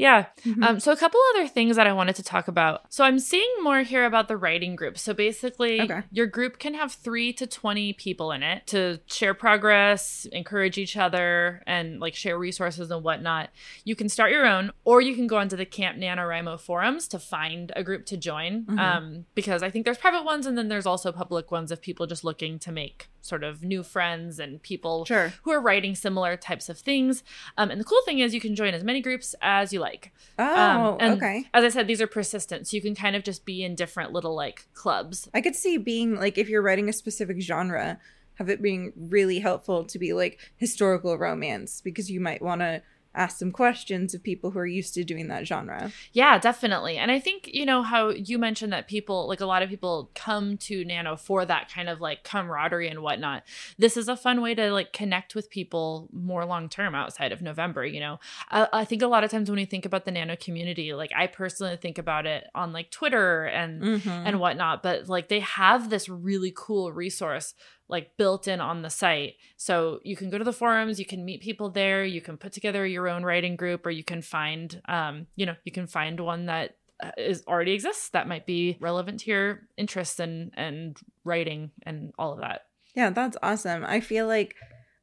Yeah. 0.00 0.26
Mhm. 0.44 0.64
Um, 0.64 0.80
so 0.80 0.92
a 0.92 0.96
couple 0.96 1.20
other 1.34 1.46
things 1.46 1.76
that 1.76 1.86
I 1.86 1.92
wanted 1.92 2.16
to 2.16 2.22
talk 2.22 2.48
about. 2.48 2.82
So 2.88 3.04
I'm 3.04 3.18
seeing 3.18 3.48
more 3.62 3.80
here 3.82 4.06
about 4.06 4.28
the 4.28 4.36
writing 4.36 4.74
group. 4.74 4.96
So 4.98 5.12
basically, 5.12 5.80
Okay. 5.82 6.02
your 6.10 6.26
group 6.26 6.58
can 6.58 6.72
have 6.74 6.92
three 6.92 7.32
to 7.34 7.46
twenty 7.46 7.92
people 7.92 8.32
in 8.32 8.42
it 8.42 8.66
to 8.68 9.00
share 9.06 9.34
progress, 9.34 10.26
encourage 10.32 10.78
each 10.78 10.96
other, 10.96 11.62
and 11.66 12.00
like 12.00 12.14
share 12.14 12.38
resources 12.38 12.90
and 12.90 13.04
whatnot. 13.04 13.50
You 13.84 13.94
can 13.94 14.08
start 14.08 14.32
your 14.32 14.46
own, 14.46 14.72
or 14.84 15.02
you 15.02 15.14
can 15.14 15.26
go 15.26 15.36
onto 15.36 15.54
the 15.56 15.66
Camp 15.66 15.98
NaNoWriMo 15.98 16.58
forums 16.58 17.06
to 17.08 17.18
find 17.18 17.70
a 17.76 17.82
group 17.84 18.06
to 18.06 18.16
join. 18.16 18.64
Mhm. 18.64 18.78
Um, 18.78 19.26
because 19.34 19.62
I 19.62 19.68
think 19.70 19.84
there's 19.84 19.98
private 19.98 20.24
ones, 20.24 20.46
and 20.46 20.56
then 20.56 20.68
there's 20.68 20.86
also 20.86 21.12
public 21.12 21.50
ones 21.50 21.70
of 21.70 21.82
people 21.82 22.06
just 22.06 22.24
looking 22.24 22.58
to 22.60 22.72
make 22.72 23.08
sort 23.22 23.44
of 23.44 23.62
new 23.62 23.82
friends 23.82 24.38
and 24.38 24.62
people 24.62 25.04
Sure. 25.04 25.34
who 25.42 25.50
are 25.52 25.60
writing 25.60 25.94
similar 25.94 26.38
types 26.38 26.70
of 26.70 26.78
things. 26.78 27.22
Um, 27.58 27.70
and 27.70 27.78
the 27.78 27.84
cool 27.84 28.00
thing 28.06 28.18
is 28.20 28.32
you 28.32 28.40
can 28.40 28.56
join 28.56 28.72
as 28.72 28.82
many 28.82 29.02
groups 29.02 29.34
as 29.42 29.74
you 29.74 29.78
like. 29.78 29.89
Oh, 30.38 30.92
Um, 30.92 30.96
and 31.00 31.12
okay. 31.14 31.46
As 31.52 31.64
I 31.64 31.68
said, 31.68 31.86
these 31.86 32.00
are 32.00 32.06
persistent, 32.06 32.66
so 32.66 32.76
you 32.76 32.82
can 32.82 32.94
kind 32.94 33.16
of 33.16 33.22
just 33.24 33.44
be 33.44 33.62
in 33.62 33.74
different 33.74 34.12
little 34.12 34.34
like 34.34 34.66
clubs. 34.74 35.28
I 35.34 35.40
could 35.40 35.56
see 35.56 35.76
being 35.76 36.16
like 36.16 36.38
if 36.38 36.48
you're 36.48 36.62
writing 36.62 36.88
a 36.88 36.92
specific 36.92 37.40
genre, 37.40 37.98
have 38.34 38.48
it 38.48 38.62
being 38.62 38.92
really 38.96 39.38
helpful 39.40 39.84
to 39.84 39.98
be 39.98 40.12
like 40.12 40.38
historical 40.56 41.18
romance 41.18 41.80
because 41.82 42.10
you 42.10 42.20
might 42.20 42.40
want 42.40 42.62
to 42.62 42.82
ask 43.14 43.38
some 43.38 43.50
questions 43.50 44.14
of 44.14 44.22
people 44.22 44.52
who 44.52 44.58
are 44.58 44.66
used 44.66 44.94
to 44.94 45.04
doing 45.04 45.28
that 45.28 45.46
genre. 45.46 45.92
Yeah, 46.12 46.38
definitely. 46.38 46.96
And 46.96 47.10
I 47.10 47.18
think, 47.18 47.48
you 47.52 47.66
know, 47.66 47.82
how 47.82 48.10
you 48.10 48.38
mentioned 48.38 48.72
that 48.72 48.86
people, 48.86 49.26
like 49.26 49.40
a 49.40 49.46
lot 49.46 49.62
of 49.62 49.68
people 49.68 50.10
come 50.14 50.56
to 50.58 50.84
Nano 50.84 51.16
for 51.16 51.44
that 51.44 51.70
kind 51.72 51.88
of 51.88 52.00
like 52.00 52.22
camaraderie 52.24 52.88
and 52.88 53.00
whatnot. 53.00 53.42
This 53.78 53.96
is 53.96 54.08
a 54.08 54.16
fun 54.16 54.40
way 54.42 54.54
to 54.54 54.70
like 54.72 54.92
connect 54.92 55.34
with 55.34 55.50
people 55.50 56.08
more 56.12 56.44
long 56.44 56.68
term 56.68 56.94
outside 56.94 57.32
of 57.32 57.42
November. 57.42 57.84
You 57.84 58.00
know, 58.00 58.20
I, 58.50 58.68
I 58.72 58.84
think 58.84 59.02
a 59.02 59.08
lot 59.08 59.24
of 59.24 59.30
times 59.30 59.50
when 59.50 59.58
we 59.58 59.64
think 59.64 59.84
about 59.84 60.04
the 60.04 60.12
Nano 60.12 60.36
community, 60.36 60.92
like 60.94 61.10
I 61.16 61.26
personally 61.26 61.76
think 61.76 61.98
about 61.98 62.26
it 62.26 62.44
on 62.54 62.72
like 62.72 62.90
Twitter 62.90 63.44
and 63.44 63.80
Mm-hmm. 63.80 64.08
and 64.08 64.40
whatnot. 64.40 64.82
But 64.82 65.08
like 65.08 65.28
they 65.28 65.40
have 65.40 65.90
this 65.90 66.08
really 66.08 66.52
cool 66.54 66.92
resource 66.92 67.54
like 67.90 68.16
built 68.16 68.48
in 68.48 68.60
on 68.60 68.82
the 68.82 68.90
site. 68.90 69.34
So 69.56 70.00
you 70.04 70.16
can 70.16 70.30
go 70.30 70.38
to 70.38 70.44
the 70.44 70.52
forums, 70.52 70.98
you 70.98 71.04
can 71.04 71.24
meet 71.24 71.42
people 71.42 71.70
there, 71.70 72.04
you 72.04 72.20
can 72.20 72.36
put 72.36 72.52
together 72.52 72.86
your 72.86 73.08
own 73.08 73.24
writing 73.24 73.56
group, 73.56 73.84
or 73.84 73.90
you 73.90 74.04
can 74.04 74.22
find, 74.22 74.80
um, 74.88 75.26
you 75.36 75.44
know, 75.44 75.56
you 75.64 75.72
can 75.72 75.86
find 75.86 76.18
one 76.20 76.46
that 76.46 76.76
uh, 77.02 77.10
already 77.46 77.72
exists 77.72 78.10
that 78.10 78.28
might 78.28 78.46
be 78.46 78.76
relevant 78.80 79.20
to 79.20 79.30
your 79.30 79.60
interests 79.76 80.20
and 80.20 80.52
and 80.54 80.98
writing 81.24 81.70
and 81.82 82.12
all 82.18 82.32
of 82.32 82.40
that. 82.40 82.66
Yeah, 82.94 83.10
that's 83.10 83.36
awesome. 83.42 83.84
I 83.84 84.00
feel 84.00 84.26
like 84.26 84.56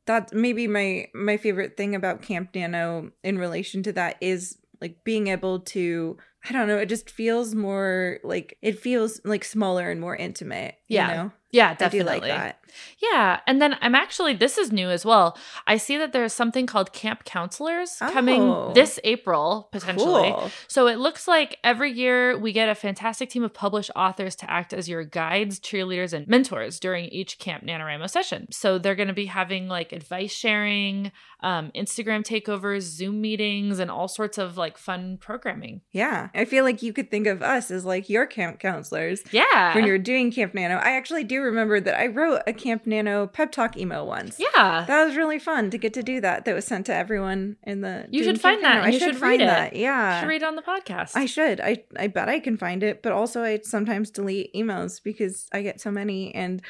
that's 0.06 0.34
maybe 0.34 0.68
my 0.68 1.08
my 1.14 1.38
favorite 1.38 1.78
thing 1.78 1.96
about 1.96 2.22
Camp 2.22 2.56
Nano 2.56 3.12
in 3.24 3.38
relation 3.38 3.84
to 3.84 3.92
that 3.94 4.18
is 4.22 4.58
like 4.82 5.04
being 5.04 5.28
able 5.28 5.60
to 5.60 6.18
I 6.48 6.54
don't 6.54 6.68
know, 6.68 6.78
it 6.78 6.88
just 6.88 7.10
feels 7.10 7.56
more 7.56 8.20
like 8.24 8.58
it 8.62 8.80
feels 8.80 9.20
like 9.26 9.44
smaller 9.44 9.90
and 9.90 10.00
more 10.00 10.16
intimate. 10.16 10.76
Yeah, 10.88 11.10
You 11.10 11.16
know? 11.16 11.32
Yeah, 11.52 11.74
definitely. 11.76 12.20
like 12.20 12.24
that. 12.30 12.60
Yeah, 13.02 13.40
and 13.48 13.60
then 13.62 13.76
I'm 13.82 13.96
actually 13.96 14.34
this 14.34 14.58
is 14.58 14.72
new 14.72 14.90
as 14.90 15.04
well. 15.06 15.38
I 15.66 15.78
see 15.78 15.98
that 15.98 16.12
there's 16.12 16.34
something 16.34 16.68
called 16.68 16.94
Camp 16.94 17.24
Counselors 17.24 17.96
coming 18.00 18.42
Oh. 18.42 18.72
this 18.76 19.00
April 19.04 19.70
potentially. 19.72 20.32
Cool. 20.36 20.52
So 20.68 20.88
it 20.88 20.98
looks 21.00 21.28
like 21.28 21.58
every 21.64 21.92
year 21.92 22.38
we 22.38 22.52
get 22.52 22.70
a 22.70 22.76
fantastic 22.76 23.30
team 23.30 23.44
of 23.44 23.54
published 23.54 23.90
authors 23.96 24.36
to 24.38 24.52
act 24.52 24.74
as 24.74 24.88
your 24.90 25.04
guides, 25.06 25.60
cheerleaders, 25.60 26.14
and 26.14 26.28
mentors 26.28 26.80
during 26.80 27.06
each 27.06 27.40
Camp 27.40 27.64
NaNoWriMo 27.64 28.10
session. 28.10 28.48
So 28.52 28.78
they're 28.78 28.96
going 28.96 29.08
to 29.08 29.14
be 29.14 29.26
having 29.28 29.68
like 29.68 29.92
advice 29.94 30.34
sharing, 30.34 31.12
um, 31.42 31.72
Instagram 31.76 32.24
takeovers, 32.24 32.82
Zoom 32.82 33.22
meetings, 33.22 33.80
and 33.80 33.90
all 33.90 34.08
sorts 34.10 34.38
of 34.38 34.58
like 34.58 34.78
fun 34.78 35.18
programming. 35.20 35.82
Yeah. 35.94 36.30
I 36.36 36.46
feel 36.46 36.64
like 36.64 36.84
you 36.84 36.94
could 36.94 37.10
think 37.10 37.26
of 37.28 37.42
us 37.42 37.72
as 37.72 37.86
like 37.86 38.10
your 38.10 38.26
camp 38.28 38.60
counselors 38.60 39.24
Yeah. 39.32 39.74
when 39.74 39.86
you're 39.86 39.98
doing 39.98 40.32
Camp 40.32 40.54
Nano. 40.54 40.76
I 40.76 40.92
actually 40.92 41.24
do 41.24 41.42
remember 41.48 41.80
that 41.80 42.00
I 42.00 42.08
wrote 42.08 42.42
a 42.46 42.54
Camp 42.54 42.86
Nano 42.86 43.28
pep 43.28 43.52
talk 43.52 43.76
email 43.78 44.06
once. 44.06 44.38
yeah. 44.40 44.86
That 44.88 45.06
was 45.06 45.16
really 45.16 45.40
fun 45.40 45.70
to 45.72 45.78
get 45.78 45.94
to 45.96 46.04
do 46.04 46.22
that. 46.22 46.46
That 46.46 46.54
was 46.54 46.66
sent 46.66 46.86
to 46.88 46.94
everyone 46.94 47.58
in 47.64 47.82
the. 47.82 48.06
You 48.12 48.24
should 48.24 48.40
find 48.40 48.64
that 48.64 48.84
I 48.84 48.88
you 48.90 49.00
should 49.00 49.14
should 49.14 49.18
find 49.18 49.42
it. 49.42 49.46
that. 49.46 49.76
Yeah. 49.76 50.20
Should 50.20 50.30
read 50.30 50.44
it 50.44 50.46
on 50.46 50.56
the 50.56 50.62
podcast. 50.62 51.16
I 51.16 51.26
should. 51.26 51.60
I 51.60 51.84
I 51.98 52.08
bet 52.08 52.30
I 52.30 52.40
can 52.40 52.58
find 52.58 52.84
it, 52.84 53.02
but 53.02 53.12
also 53.12 53.44
I 53.44 53.60
sometimes 53.64 54.12
delete 54.12 54.54
emails 54.54 55.02
because 55.04 55.48
I 55.52 55.62
get 55.64 55.82
so 55.82 55.90
many 55.92 56.34
and 56.36 56.62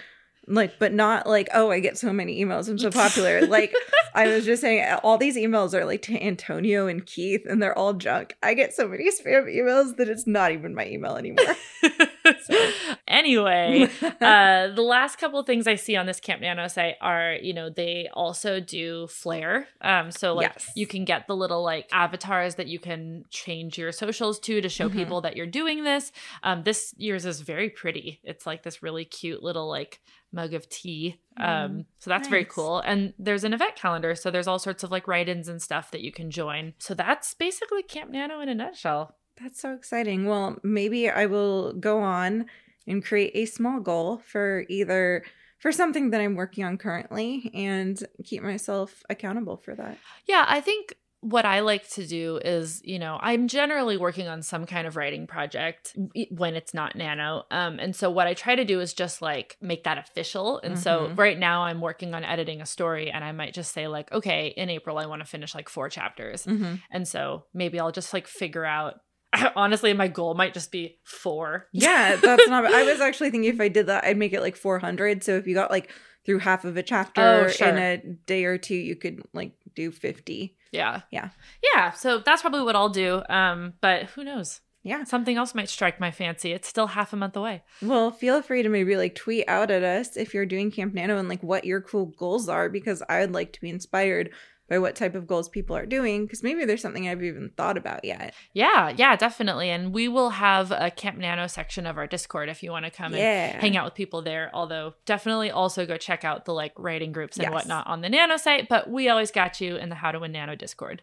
like 0.50 0.79
but 0.79 0.93
not 0.93 1.27
like 1.27 1.50
oh 1.53 1.72
I 1.72 1.81
get 1.81 1.98
so 1.98 2.13
many 2.13 2.41
emails 2.43 2.69
I'm 2.69 2.77
so 2.77 2.89
popular. 2.89 3.41
like 3.48 3.74
I 4.15 4.27
was 4.27 4.46
just 4.46 4.62
saying 4.62 4.98
all 5.03 5.17
these 5.17 5.36
emails 5.36 5.74
are 5.74 5.86
like 5.86 6.01
to 6.03 6.22
Antonio 6.22 6.88
and 6.88 7.05
Keith 7.05 7.46
and 7.48 7.62
they're 7.62 7.77
all 7.77 7.93
junk. 7.93 8.36
I 8.41 8.53
get 8.53 8.74
so 8.74 8.88
many 8.88 9.10
spam 9.12 9.53
emails 9.53 9.98
that 9.98 10.07
it's 10.10 10.25
not 10.25 10.51
even 10.51 10.74
my 10.74 10.88
email 10.88 11.17
anymore. 11.17 11.55
anyway, 13.07 13.89
uh, 14.22 14.67
the 14.69 14.81
last 14.86 15.17
couple 15.17 15.39
of 15.39 15.46
things 15.46 15.67
I 15.67 15.75
see 15.75 15.96
on 15.96 16.05
this 16.05 16.19
Camp 16.19 16.41
Nano 16.41 16.67
site 16.67 16.96
are, 17.01 17.34
you 17.41 17.53
know, 17.53 17.69
they 17.69 18.07
also 18.13 18.60
do 18.60 19.07
Flair. 19.07 19.67
Um, 19.81 20.12
so 20.12 20.34
like 20.34 20.51
Yes. 20.53 20.72
you 20.75 20.88
can 20.88 21.05
get 21.05 21.27
the 21.27 21.36
little 21.36 21.63
like 21.63 21.89
avatars 21.91 22.55
that 22.55 22.67
you 22.67 22.79
can 22.79 23.25
change 23.29 23.77
your 23.77 23.91
socials 23.91 24.39
to 24.41 24.62
to 24.62 24.69
show 24.69 24.89
Mhm. 24.89 24.93
people 24.93 25.22
that 25.22 25.36
you're 25.36 25.46
doing 25.46 25.84
this. 25.84 26.12
Um, 26.43 26.63
this 26.63 26.93
year's 26.98 27.25
is 27.25 27.41
very 27.41 27.69
pretty. 27.69 28.19
It's 28.24 28.46
like 28.46 28.63
this 28.63 28.81
really 28.84 29.05
cute 29.05 29.43
little 29.43 29.67
like 29.69 30.00
mug 30.31 30.53
of 30.53 30.67
tea. 30.69 31.19
Um, 31.38 31.48
Mm, 31.48 31.86
so 32.00 32.10
that's 32.10 32.27
very 32.27 32.43
cool. 32.46 32.79
And 32.79 33.13
there's 33.17 33.43
an 33.43 33.53
event 33.53 33.75
calendar, 33.75 34.13
so 34.15 34.29
there's 34.31 34.48
all 34.48 34.60
sorts 34.60 34.84
of 34.84 34.91
like 34.91 35.07
write-ins 35.07 35.48
and 35.48 35.62
stuff 35.62 35.91
that 35.91 36.01
you 36.01 36.12
can 36.12 36.31
join. 36.31 36.74
So 36.79 36.93
that's 36.93 37.34
basically 37.34 37.84
Camp 37.84 38.12
Nano 38.12 38.39
in 38.41 38.50
a 38.50 38.55
nutshell. 38.55 39.15
That's 39.41 39.62
so 39.62 39.74
exciting. 39.74 40.25
Well, 40.25 40.58
maybe 40.63 41.10
I 41.10 41.25
will 41.27 41.74
go 41.74 42.00
on 42.00 42.46
and 42.88 43.03
create 43.03 43.32
a 43.36 43.46
small 43.46 43.79
goal 43.79 44.17
for 44.25 44.65
either 44.70 45.24
for 45.60 45.72
something 45.72 46.12
that 46.12 46.22
I'm 46.22 46.36
working 46.36 46.63
on 46.63 46.77
currently 46.77 47.50
and 47.53 48.01
keep 48.24 48.44
myself 48.44 49.03
accountable 49.10 49.58
for 49.58 49.75
that. 49.75 49.98
Yeah, 50.27 50.46
I 50.48 50.62
think 50.62 50.96
what 51.22 51.46
I 51.46 51.62
like 51.62 51.89
to 51.89 52.06
do 52.06 52.38
is, 52.46 52.79
you 52.86 53.00
know, 53.00 53.17
I'm 53.20 53.48
generally 53.48 53.98
working 53.98 54.27
on 54.27 54.44
some 54.44 54.67
kind 54.67 54.86
of 54.86 54.96
writing 54.96 55.25
project 55.25 55.98
when 56.29 56.53
it's 56.56 56.75
not 56.75 56.96
nano. 56.96 57.44
Um, 57.50 57.79
and 57.79 57.96
so 57.96 58.12
what 58.12 58.27
I 58.27 58.36
try 58.36 58.53
to 58.56 58.63
do 58.63 58.79
is 58.82 58.94
just 58.94 59.20
like 59.20 59.58
make 59.60 59.84
that 59.86 59.98
official. 59.98 60.60
And 60.60 60.77
so 60.77 61.08
Mhm. 61.08 61.17
right 61.17 61.38
now 61.39 61.63
I'm 61.63 61.82
working 61.82 62.13
on 62.13 62.24
editing 62.24 62.62
a 62.62 62.67
story 62.67 63.10
and 63.10 63.24
I 63.25 63.32
might 63.32 63.56
just 63.56 63.74
say 63.74 63.88
like, 63.88 64.12
okay, 64.12 64.50
in 64.56 64.70
April 64.70 65.00
I 65.00 65.08
want 65.08 65.24
to 65.24 65.27
finish 65.27 65.56
like 65.56 65.70
four 65.70 65.89
chapters. 65.89 66.46
Mm-hmm. 66.46 66.75
And 66.91 67.08
so 67.08 67.46
maybe 67.51 67.79
I'll 67.79 67.91
just 67.91 68.13
like 68.13 68.27
figure 68.27 68.63
out 68.63 69.01
honestly 69.55 69.93
my 69.93 70.07
goal 70.07 70.34
might 70.34 70.53
just 70.53 70.72
be 70.72 70.98
four. 71.03 71.67
Yeah, 71.74 72.15
that's 72.15 72.48
not. 72.48 72.65
I 72.65 72.84
was 72.84 73.01
actually 73.01 73.29
thinking 73.31 73.53
if 73.53 73.62
I 73.62 73.67
did 73.67 73.88
that, 73.88 74.03
I'd 74.05 74.17
make 74.17 74.34
it 74.34 74.41
like 74.41 74.55
400. 74.55 75.23
So 75.23 75.36
if 75.38 75.47
you 75.47 75.54
got 75.54 75.71
like 75.71 75.91
through 76.25 76.39
half 76.39 76.65
of 76.65 76.75
a 76.78 76.84
chapter 76.84 77.21
Oh, 77.21 77.47
sure. 77.47 77.67
in 77.69 77.78
a 77.78 77.97
day 78.25 78.45
or 78.45 78.58
two, 78.58 78.75
you 78.75 78.95
could 78.95 79.21
like 79.34 79.54
do 79.75 79.91
50. 79.91 80.56
Yeah. 80.71 81.01
Yeah. 81.12 81.30
Yeah. 81.73 81.91
So 81.91 82.19
that's 82.19 82.41
probably 82.41 82.63
what 82.63 82.75
I'll 82.75 82.89
do. 82.89 83.21
Um, 83.30 83.73
but 83.82 84.04
who 84.04 84.23
knows? 84.23 84.60
Yeah. 84.84 85.04
Something 85.06 85.38
else 85.38 85.56
might 85.56 85.69
strike 85.69 85.99
my 85.99 86.12
fancy. 86.12 86.51
It's 86.51 86.67
still 86.67 86.88
half 86.88 87.13
a 87.13 87.15
month 87.15 87.36
away. 87.36 87.63
Well, 87.82 88.12
feel 88.12 88.41
free 88.41 88.63
to 88.63 88.69
maybe 88.69 88.95
like 88.97 89.15
tweet 89.15 89.45
out 89.47 89.71
at 89.71 89.84
us 89.84 90.17
if 90.17 90.34
you're 90.34 90.45
doing 90.45 90.71
Camp 90.71 90.93
Nano 90.93 91.17
and 91.17 91.30
like 91.30 91.43
what 91.43 91.65
your 91.65 91.82
cool 91.82 92.08
goals 92.08 92.49
are 92.49 92.69
because 92.69 93.01
I 93.08 93.19
would 93.21 93.34
like 93.34 93.54
to 93.54 93.62
be 93.62 93.69
inspired 93.69 94.32
by 94.69 94.80
what 94.80 94.95
type 94.95 95.15
of 95.15 95.27
goals 95.27 95.47
people 95.49 95.75
are 95.75 95.86
doing 95.86 96.25
because 96.25 96.43
maybe 96.43 96.65
there's 96.65 96.82
something 96.82 97.08
I've 97.08 97.23
even 97.23 97.51
thought 97.56 97.77
about 97.77 98.03
yet. 98.03 98.34
Yeah, 98.53 98.93
yeah, 98.95 99.15
definitely. 99.15 99.69
And 99.69 99.93
we 99.93 100.08
will 100.08 100.32
have 100.32 100.71
a 100.71 100.91
Camp 100.91 101.17
Nano 101.17 101.47
section 101.47 101.86
of 101.86 101.97
our 101.97 102.08
Discord 102.08 102.49
if 102.49 102.62
you 102.63 102.71
want 102.71 102.86
to 102.86 102.91
come 102.91 103.13
and 103.13 103.62
hang 103.62 103.77
out 103.77 103.86
with 103.86 103.93
people 103.95 104.21
there. 104.21 104.51
Although 104.53 104.95
definitely 105.06 105.51
also 105.51 105.86
go 105.86 105.97
check 105.97 106.23
out 106.25 106.45
the 106.45 106.53
like 106.53 106.73
writing 106.77 107.12
groups 107.12 107.38
and 107.38 107.43
Yes. 107.43 107.53
whatnot 107.53 107.88
on 107.88 108.01
the 108.01 108.10
Nano 108.10 108.38
site. 108.38 108.67
But 108.67 108.89
we 108.89 109.08
always 109.10 109.32
got 109.32 109.62
you 109.62 109.75
in 109.77 109.89
the 109.89 109.95
How 109.95 110.12
to 110.12 110.19
Win 110.19 110.32
Nano 110.34 110.56
Discord. 110.56 111.01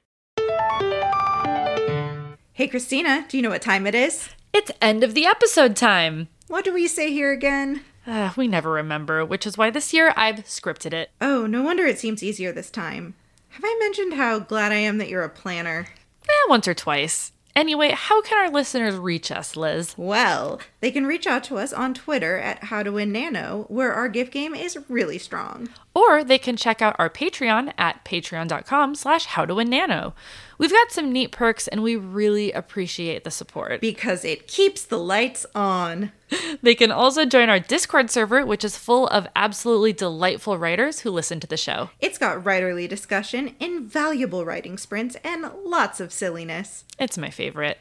Hey, 2.57 2.69
Kristina, 2.69 3.27
do 3.29 3.37
you 3.37 3.43
know 3.43 3.51
what 3.51 3.63
time 3.63 3.87
it 3.87 3.95
is? 3.97 4.29
It's 4.53 4.71
end 4.81 5.03
of 5.03 5.15
the 5.15 5.27
episode 5.27 5.75
time. 5.75 6.29
What 6.47 6.65
do 6.65 6.73
we 6.73 6.87
say 6.87 7.11
here 7.11 7.33
again? 7.33 7.81
Uh, 8.07 8.33
we 8.37 8.47
never 8.47 8.71
remember, 8.71 9.25
which 9.25 9.47
is 9.47 9.59
why 9.59 9.71
this 9.71 9.93
year 9.93 10.13
I've 10.17 10.45
scripted 10.45 10.93
it. 10.93 11.11
Oh, 11.21 11.47
no 11.47 11.63
wonder 11.63 11.85
it 11.87 11.99
seems 11.99 12.23
easier 12.23 12.53
this 12.53 12.71
time. 12.71 13.15
Have 13.55 13.63
I 13.65 13.77
mentioned 13.79 14.15
how 14.15 14.41
glad 14.41 14.73
I 14.73 14.77
am 14.77 14.99
that 14.99 15.09
you're 15.09 15.23
a 15.23 15.29
planner? 15.29 15.87
Eh, 16.25 16.49
once 16.49 16.67
or 16.67 16.75
twice. 16.75 17.31
Anyway, 17.55 17.93
how 17.93 18.21
can 18.21 18.37
our 18.37 18.51
listeners 18.51 18.97
reach 18.97 19.31
us, 19.31 19.55
Liz? 19.57 19.95
Well, 19.97 20.59
they 20.85 20.91
can 20.91 21.07
reach 21.07 21.27
out 21.27 21.43
to 21.43 21.57
us 21.57 21.73
on 21.73 21.95
Twitter 21.95 22.37
at 22.37 22.65
How 22.65 22.83
to 22.83 22.93
Win 22.93 23.11
Nano, 23.11 23.65
where 23.69 23.95
our 23.95 24.07
gift 24.07 24.31
game 24.31 24.55
is 24.55 24.79
really 24.87 25.17
strong. 25.17 25.71
Or 25.95 26.23
they 26.23 26.37
can 26.37 26.59
check 26.59 26.83
out 26.83 26.95
our 26.99 27.09
Patreon 27.09 27.73
at 27.79 28.05
patreon.com 28.05 28.95
slash 28.95 29.29
howtowinNano. 29.29 30.13
We've 30.59 30.71
got 30.71 30.93
some 30.93 31.11
neat 31.11 31.33
perks 31.33 31.69
and 31.69 31.83
we 31.83 31.97
really 31.97 32.53
appreciate 32.53 33.25
the 33.25 33.31
support. 33.31 33.81
Because 33.81 34.27
it 34.27 34.47
keeps 34.47 34.85
the 34.85 34.99
lights 34.99 35.47
on. 35.55 36.13
They 36.63 36.75
can 36.75 36.91
also 36.91 37.25
join 37.25 37.49
our 37.49 37.61
Discord 37.61 38.11
server, 38.11 38.45
which 38.45 38.65
is 38.65 38.77
full 38.77 39.07
of 39.09 39.29
absolutely 39.37 39.93
delightful 39.93 40.59
writers 40.59 41.01
who 41.01 41.11
listen 41.11 41.39
to 41.41 41.47
the 41.47 41.57
show. 41.57 41.91
It's 42.01 42.19
got 42.19 42.43
writerly 42.43 42.89
discussion, 42.89 43.55
invaluable 43.61 44.45
writing 44.45 44.77
sprints, 44.77 45.17
and 45.23 45.49
lots 45.65 46.01
of 46.01 46.13
silliness. 46.13 46.85
It's 46.99 47.17
my 47.17 47.31
favorite. 47.31 47.79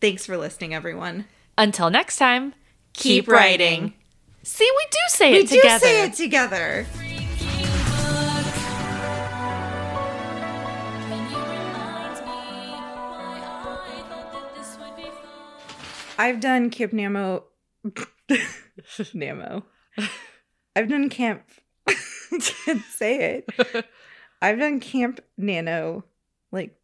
Thanks 0.00 0.26
for 0.26 0.36
listening, 0.36 0.74
everyone. 0.74 1.26
Until 1.58 1.90
next 1.90 2.16
time, 2.16 2.54
Keep 2.94 3.28
writing. 3.28 3.94
See, 4.42 4.68
we 4.70 4.86
do 4.90 4.98
say 5.08 5.32
We 5.32 5.38
it 5.38 5.48
together. 5.48 5.64
We 5.64 5.78
do 5.78 5.78
say 5.78 6.04
it 6.04 6.14
together. 6.14 6.86
Freaking 6.92 7.36
book. 8.02 8.54
Can 11.08 11.30
you 11.30 11.38
remind 11.38 12.16
me 12.26 12.72
why 13.08 13.40
I 13.40 14.02
thought 14.08 14.32
that 14.32 14.54
this 14.54 14.76
would 14.78 14.96
be 14.96 15.02
fun? 15.02 16.18
I've 16.18 16.40
done 16.40 16.70
Camp 16.70 16.92
Namo. 16.92 17.44
Namo. 19.14 19.62
I've 20.74 20.88
done 20.88 21.08
Camp. 21.08 21.42
Can't 21.86 22.82
say 22.90 23.44
it. 23.46 23.84
I've 24.40 24.58
done 24.58 24.80
Camp 24.80 25.20
Nano. 25.38 26.04
Like, 26.50 26.74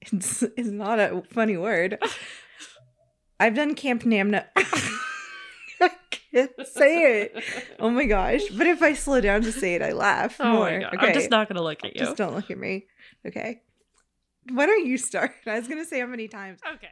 it's, 0.00 0.42
it's 0.42 0.68
not 0.68 0.98
a 1.00 1.22
funny 1.30 1.56
word. 1.56 1.98
I've 3.38 3.54
done 3.54 3.74
Camp 3.74 4.02
Namna. 4.02 4.46
I 5.80 5.90
can't 6.10 6.50
say 6.66 7.20
it. 7.22 7.44
Oh 7.78 7.90
my 7.90 8.04
gosh. 8.06 8.42
But 8.56 8.66
if 8.66 8.82
I 8.82 8.94
slow 8.94 9.20
down 9.20 9.42
to 9.42 9.52
say 9.52 9.74
it, 9.74 9.82
I 9.82 9.92
laugh 9.92 10.36
Oh 10.40 10.52
more. 10.52 10.70
my 10.70 10.78
god. 10.78 10.94
Okay. 10.94 11.06
I'm 11.08 11.14
just 11.14 11.30
not 11.30 11.48
going 11.48 11.56
to 11.56 11.62
look 11.62 11.84
at 11.84 11.94
you. 11.94 12.00
Just 12.00 12.16
don't 12.16 12.34
look 12.34 12.50
at 12.50 12.58
me. 12.58 12.86
Okay. 13.26 13.60
Why 14.50 14.64
don't 14.66 14.86
you 14.86 14.96
start? 14.96 15.32
I 15.46 15.58
was 15.58 15.68
going 15.68 15.80
to 15.82 15.86
say 15.86 16.00
how 16.00 16.06
many 16.06 16.28
times. 16.28 16.60
okay. 16.74 16.88